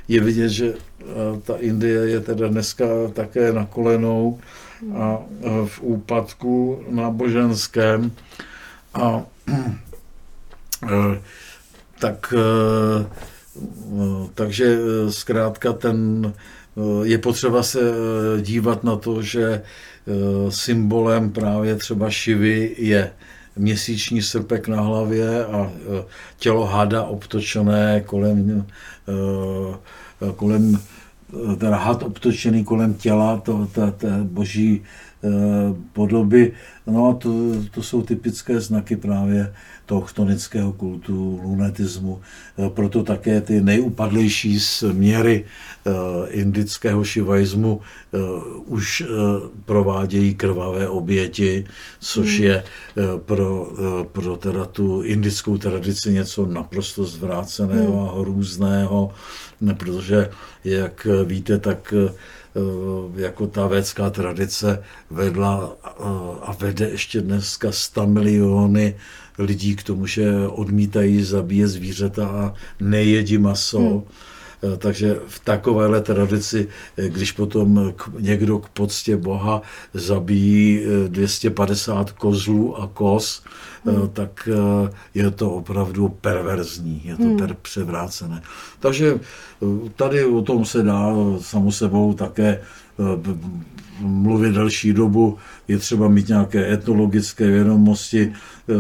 je 0.08 0.22
vidět, 0.22 0.50
že 0.50 0.74
ta 1.44 1.56
Indie 1.56 2.00
je 2.00 2.20
teda 2.20 2.48
dneska 2.48 2.86
také 3.14 3.54
na 3.54 3.66
kolenou 3.66 4.40
a 4.96 5.18
v 5.66 5.82
úpadku 5.82 6.84
náboženském. 6.90 8.12
A 8.94 9.24
tak, 12.00 12.34
takže 14.34 14.78
zkrátka 15.10 15.74
ten, 15.74 16.34
je 17.04 17.18
potřeba 17.18 17.64
se 17.64 17.80
dívat 18.42 18.84
na 18.84 18.96
to, 18.96 19.22
že 19.22 19.62
symbolem 20.50 21.32
právě 21.32 21.76
třeba 21.76 22.10
šivy 22.10 22.76
je 22.78 23.12
měsíční 23.56 24.22
srpek 24.22 24.68
na 24.68 24.82
hlavě 24.82 25.46
a 25.46 25.72
tělo 26.38 26.66
hada 26.66 27.04
obtočené 27.04 28.02
kolem, 28.06 28.66
kolem 30.36 30.80
teda 31.58 31.78
had 31.78 32.04
obtočený 32.04 32.64
kolem 32.64 32.94
těla, 32.94 33.38
to, 33.38 33.68
to, 33.72 33.92
to 33.92 34.08
boží 34.24 34.82
eh, 34.84 35.11
podoby. 35.94 36.52
No 36.88 37.10
a 37.10 37.14
to, 37.14 37.30
to 37.72 37.84
jsou 37.84 38.02
typické 38.02 38.60
znaky 38.60 38.96
právě 38.96 39.54
toho 39.86 40.02
chtonického 40.02 40.74
kultu, 40.74 41.40
lunetismu. 41.44 42.22
Eh, 42.58 42.70
proto 42.70 43.04
také 43.04 43.42
ty 43.42 43.62
nejupadlejší 43.62 44.60
směry 44.60 45.46
eh, 45.46 45.92
indického 46.30 47.04
šivaismu 47.04 47.82
už 48.66 49.04
provádějí 49.66 50.36
krvavé 50.36 50.90
oběti, 50.90 51.66
což 52.00 52.38
hmm. 52.38 52.48
je 52.48 52.64
pro, 53.18 53.72
pro 54.12 54.38
teda 54.38 54.66
tu 54.66 55.02
indickou 55.02 55.58
tradici 55.58 56.14
něco 56.14 56.46
naprosto 56.46 57.04
zvráceného 57.04 57.92
hmm. 57.92 58.10
a 58.10 58.22
hrůzného 58.22 59.12
protože, 59.78 60.30
jak 60.64 61.08
víte, 61.26 61.58
tak 61.58 61.94
eh, 61.94 62.14
jako 63.16 63.48
ta 63.48 63.68
védská 63.68 64.10
tradice 64.10 64.84
vedla 65.10 65.78
eh, 65.86 65.90
a 66.42 66.56
vede 66.60 66.90
ještě 66.90 67.22
dneska 67.22 67.72
100 67.72 68.08
miliony 68.08 68.96
lidí 69.38 69.76
k 69.76 69.84
tomu, 69.84 70.06
že 70.06 70.32
odmítají 70.48 71.24
zabíjet 71.24 71.68
zvířata 71.68 72.28
a 72.28 72.54
nejedí 72.80 73.38
maso. 73.38 73.80
Hmm. 73.80 74.02
Eh, 74.64 74.78
takže 74.78 75.20
v 75.28 75.40
takovéhle 75.40 76.02
tradici, 76.02 76.68
když 77.08 77.32
potom 77.32 77.94
někdo 78.20 78.60
k 78.60 78.70
poctě 78.70 79.18
Boha 79.18 79.62
zabíjí 79.94 80.82
250 81.08 82.12
kozlů 82.12 82.82
a 82.82 82.90
kos, 82.94 83.44
hmm. 83.86 84.10
tak 84.10 84.50
je 85.14 85.32
to 85.32 85.52
opravdu 85.52 86.10
perverzní, 86.10 87.02
je 87.06 87.16
to 87.16 87.24
hmm. 87.24 87.38
per 87.38 87.56
převrácené. 87.62 88.42
Takže 88.80 89.20
Tady 89.96 90.26
o 90.26 90.42
tom 90.42 90.66
se 90.66 90.84
dá 90.84 91.14
samo 91.40 91.72
sebou 91.72 92.14
také 92.14 92.48
eh, 92.50 93.38
mluvit 94.00 94.54
další 94.54 94.94
dobu, 94.94 95.38
je 95.68 95.78
třeba 95.78 96.08
mít 96.08 96.28
nějaké 96.28 96.74
etnologické 96.74 97.48
vědomosti, 97.48 98.34
eh, 98.70 98.74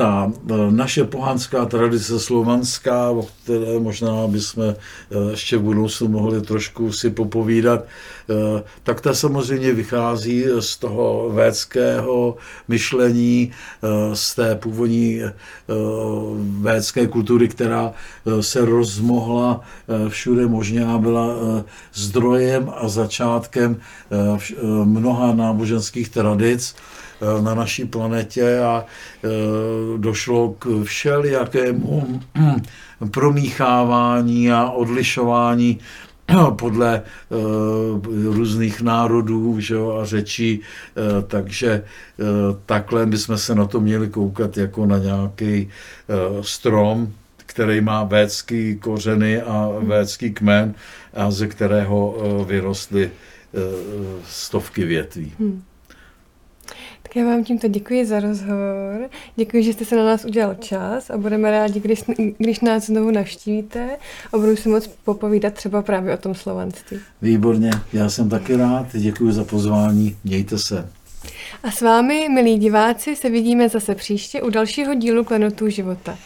ta 0.00 0.32
e, 0.32 0.54
naše 0.70 1.04
pohanská 1.04 1.66
tradice 1.66 2.20
slovanská, 2.20 3.10
o 3.10 3.22
které 3.22 3.78
možná 3.78 4.26
bychom 4.26 4.64
e, 4.64 4.74
ještě 5.30 5.56
v 5.56 5.62
budoucnu 5.62 6.08
mohli 6.08 6.40
trošku 6.40 6.92
si 6.92 7.10
popovídat, 7.10 7.84
e, 7.84 8.62
tak 8.82 9.00
ta 9.00 9.14
samozřejmě 9.14 9.72
vychází 9.72 10.44
z 10.60 10.76
toho 10.76 11.30
védského 11.32 12.36
myšlení, 12.68 13.52
z 14.14 14.34
té 14.34 14.54
původní 14.54 15.20
védské 16.60 17.06
kultury, 17.06 17.48
která 17.48 17.92
se 18.40 18.64
rozmohla 18.64 19.60
všude 20.08 20.46
možně 20.46 20.86
a 20.86 20.98
byla 20.98 21.26
zdrojem 21.94 22.72
a 22.76 22.88
začátkem 22.88 23.76
mnoha 24.84 25.34
náboženských 25.34 26.08
tradic. 26.08 26.74
Eh, 27.20 27.42
na 27.42 27.54
naší 27.54 27.84
planetě 27.84 28.58
a 28.58 28.84
eh, 28.84 29.28
došlo 29.96 30.54
k 30.58 30.84
všelijakému 30.84 32.20
promíchávání 33.10 34.52
a 34.52 34.70
odlišování 34.70 35.78
podle 36.56 37.02
uh, 37.28 38.34
různých 38.34 38.82
národů 38.82 39.60
že 39.60 39.74
jo, 39.74 39.90
a 39.90 40.04
řečí, 40.04 40.60
uh, 40.60 41.24
takže 41.26 41.84
uh, 42.18 42.26
takhle 42.66 43.06
bychom 43.06 43.38
se 43.38 43.54
na 43.54 43.66
to 43.66 43.80
měli 43.80 44.08
koukat 44.08 44.56
jako 44.56 44.86
na 44.86 44.98
nějaký 44.98 45.68
strom, 46.40 47.12
který 47.36 47.80
má 47.80 48.04
védský 48.04 48.76
kořeny 48.76 49.42
a 49.42 49.68
védský 49.78 50.30
kmen, 50.30 50.74
a 51.14 51.30
ze 51.30 51.46
kterého 51.46 52.16
vyrostly 52.46 53.10
stovky 54.24 54.84
větví. 54.84 55.32
Hmm. 55.38 55.62
Tak 57.10 57.16
já 57.16 57.24
vám 57.24 57.44
tímto 57.44 57.68
děkuji 57.68 58.06
za 58.06 58.20
rozhovor. 58.20 59.08
Děkuji, 59.36 59.62
že 59.62 59.72
jste 59.72 59.84
se 59.84 59.96
na 59.96 60.04
nás 60.04 60.24
udělal 60.24 60.54
čas 60.54 61.10
a 61.10 61.16
budeme 61.16 61.50
rádi, 61.50 61.80
když, 61.80 62.04
když 62.38 62.60
nás 62.60 62.86
znovu 62.86 63.10
navštívíte 63.10 63.96
a 64.32 64.38
budu 64.38 64.56
si 64.56 64.68
moc 64.68 64.86
popovídat 64.86 65.54
třeba 65.54 65.82
právě 65.82 66.14
o 66.14 66.16
tom 66.16 66.34
slovanství. 66.34 66.98
Výborně, 67.22 67.70
já 67.92 68.10
jsem 68.10 68.28
taky 68.28 68.56
rád, 68.56 68.86
děkuji 68.92 69.32
za 69.32 69.44
pozvání, 69.44 70.16
mějte 70.24 70.58
se. 70.58 70.88
A 71.62 71.70
s 71.70 71.80
vámi, 71.80 72.28
milí 72.28 72.58
diváci, 72.58 73.16
se 73.16 73.30
vidíme 73.30 73.68
zase 73.68 73.94
příště 73.94 74.42
u 74.42 74.50
dalšího 74.50 74.94
dílu 74.94 75.24
Klenotů 75.24 75.68
života. 75.68 76.18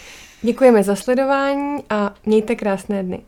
Děkujeme 0.43 0.83
za 0.83 0.97
sledování 0.97 1.77
a 1.91 2.15
mějte 2.27 2.55
krásné 2.57 3.03
dny. 3.03 3.21